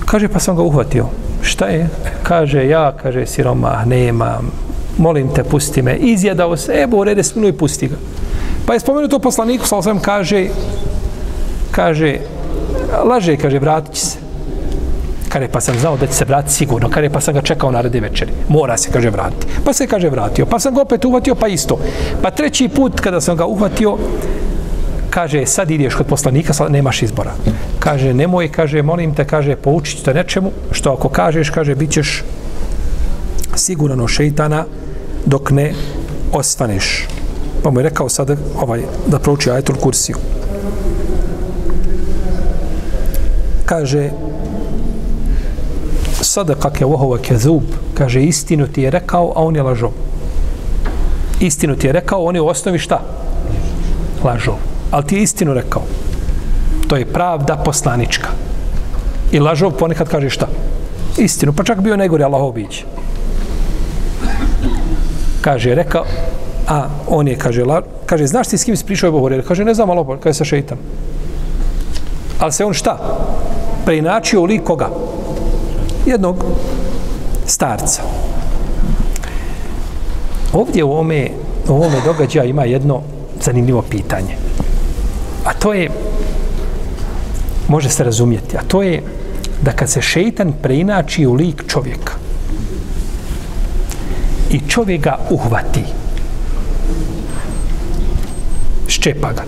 [0.06, 1.06] Kaže, pa sam ga uhvatio.
[1.42, 1.90] Šta je?
[2.24, 4.52] Kaže, ja, kaže, siroma, nemam,
[4.98, 5.96] molim te, pusti me.
[5.96, 7.96] Izjedao se, evo, rede sminu i pusti ga.
[8.66, 10.48] Pa je spomenuto poslaniku, sa osam, kaže,
[11.72, 12.18] kaže,
[13.04, 14.25] laže, kaže, vratit će se.
[15.36, 16.90] Kaže, pa sam znao da će se vratiti sigurno.
[16.90, 18.32] Kaže, pa sam ga čekao na rade večeri.
[18.50, 19.48] Mora se, kaže, vratiti.
[19.66, 20.46] Pa se, kaže, vratio.
[20.46, 21.78] Pa sam ga opet uhvatio, pa isto.
[22.22, 23.98] Pa treći put, kada sam ga uhvatio,
[25.10, 27.34] kaže, sad ideš kod poslanika, sad nemaš izbora.
[27.80, 32.24] Kaže, nemoj, kaže, molim te, kaže, poučit te nečemu, što ako kažeš, kaže, bit ćeš
[33.56, 34.66] siguran od šeitana
[35.26, 35.74] dok ne
[36.32, 37.08] osvaneš.
[37.64, 40.16] Pa mu je rekao sad ovaj, da prouči ajetul kursiju.
[43.66, 44.10] Kaže,
[46.36, 47.64] sada je vohova kezub,
[47.94, 49.92] kaže, istinu ti je rekao, a on je lažov.
[51.40, 53.00] Istinu ti je rekao, on je u osnovi šta?
[54.24, 54.60] Lažov.
[54.92, 55.82] Ali ti je istinu rekao.
[56.88, 58.36] To je pravda poslanička.
[59.32, 60.48] I lažov ponekad kaže šta?
[61.18, 61.54] Istinu.
[61.54, 62.84] Pa čak bio najgori Allahov bić.
[65.42, 66.04] Kaže, rekao,
[66.68, 69.44] a on je, kaže, la, kaže, znaš ti s kim si prišao Ebu Horeira?
[69.48, 70.78] Kaže, ne znam, malo, kaže, sa šeitan.
[72.40, 72.98] Ali se on šta?
[73.86, 74.90] Preinačio u lik koga?
[76.06, 76.44] Jednog
[77.46, 78.02] starca.
[80.54, 81.30] Ovdje u ovome,
[81.68, 83.02] u ovome događaju ima jedno
[83.42, 84.38] zanimljivo pitanje.
[85.46, 85.90] A to je,
[87.68, 89.04] može se razumjeti, a to je
[89.62, 92.14] da kad se šeitan preinači u lik čovjeka
[94.52, 95.84] i čovjek ga uhvati,
[98.88, 99.44] ščepa ga,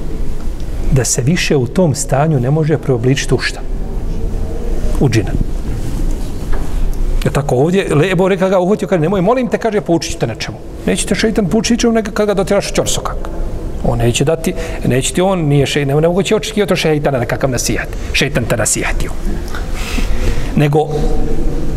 [0.92, 3.62] da se više u tom stanju ne može preobličiti u šta?
[5.00, 5.32] U džina.
[7.38, 10.58] Je tako ovdje, Lebo reka ga uhvatio, kaže, nemoj, molim te, kaže, poučit ćete nečemu.
[10.86, 13.30] Nećete šeitan poučit ćemo neka kada ga dotiraš u čorsokak.
[13.86, 14.54] On neće dati,
[14.88, 17.88] neće ti on, nije šeitan, ne, ne će očekivati od šeitana nekakav nasijat.
[18.14, 19.12] Šeitan te nasijatio.
[20.56, 20.88] Nego,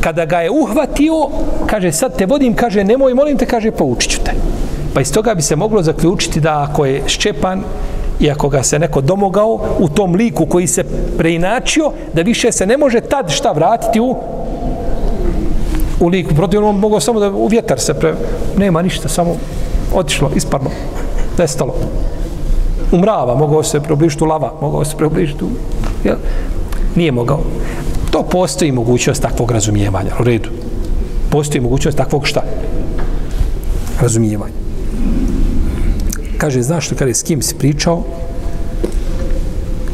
[0.01, 1.29] kada ga je uhvatio,
[1.67, 4.33] kaže, sad te vodim, kaže, nemoj, molim te, kaže, poučit ću te.
[4.95, 7.63] Pa iz toga bi se moglo zaključiti da ako je Šćepan
[8.21, 10.85] i ako ga se neko domogao u tom liku koji se
[11.19, 14.17] preinačio, da više se ne može tad šta vratiti u
[16.01, 16.35] u liku.
[16.35, 18.15] Protiv on mogao samo da u vjetar se pre...
[18.59, 19.37] Nema ništa, samo
[19.95, 20.71] otišlo, isparno,
[21.39, 21.75] nestalo.
[22.93, 25.49] U mrava, mogao se približiti u lava, mogao se približiti u...
[26.05, 26.17] Jel?
[26.95, 27.41] Nije mogao.
[28.11, 30.51] To postoji mogućnost takvog razumijevanja, u redu.
[31.31, 32.43] Postoji mogućnost takvog šta?
[34.01, 34.61] Razumijevanja
[36.41, 38.05] kaže, znaš što, kada je s kim si pričao,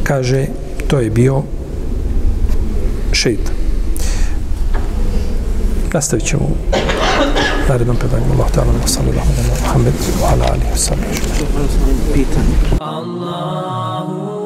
[0.03, 0.47] kaže,
[0.87, 1.43] to je bio
[3.11, 3.56] šeitan.
[5.93, 6.55] Nastavit ćemo u
[7.69, 8.25] narednom predanju.
[8.33, 11.05] Allah ta'ala, sallallahu alaihi wa sallam, wa ala alihi wa sallam.
[12.79, 14.36] Allahu, Allahu,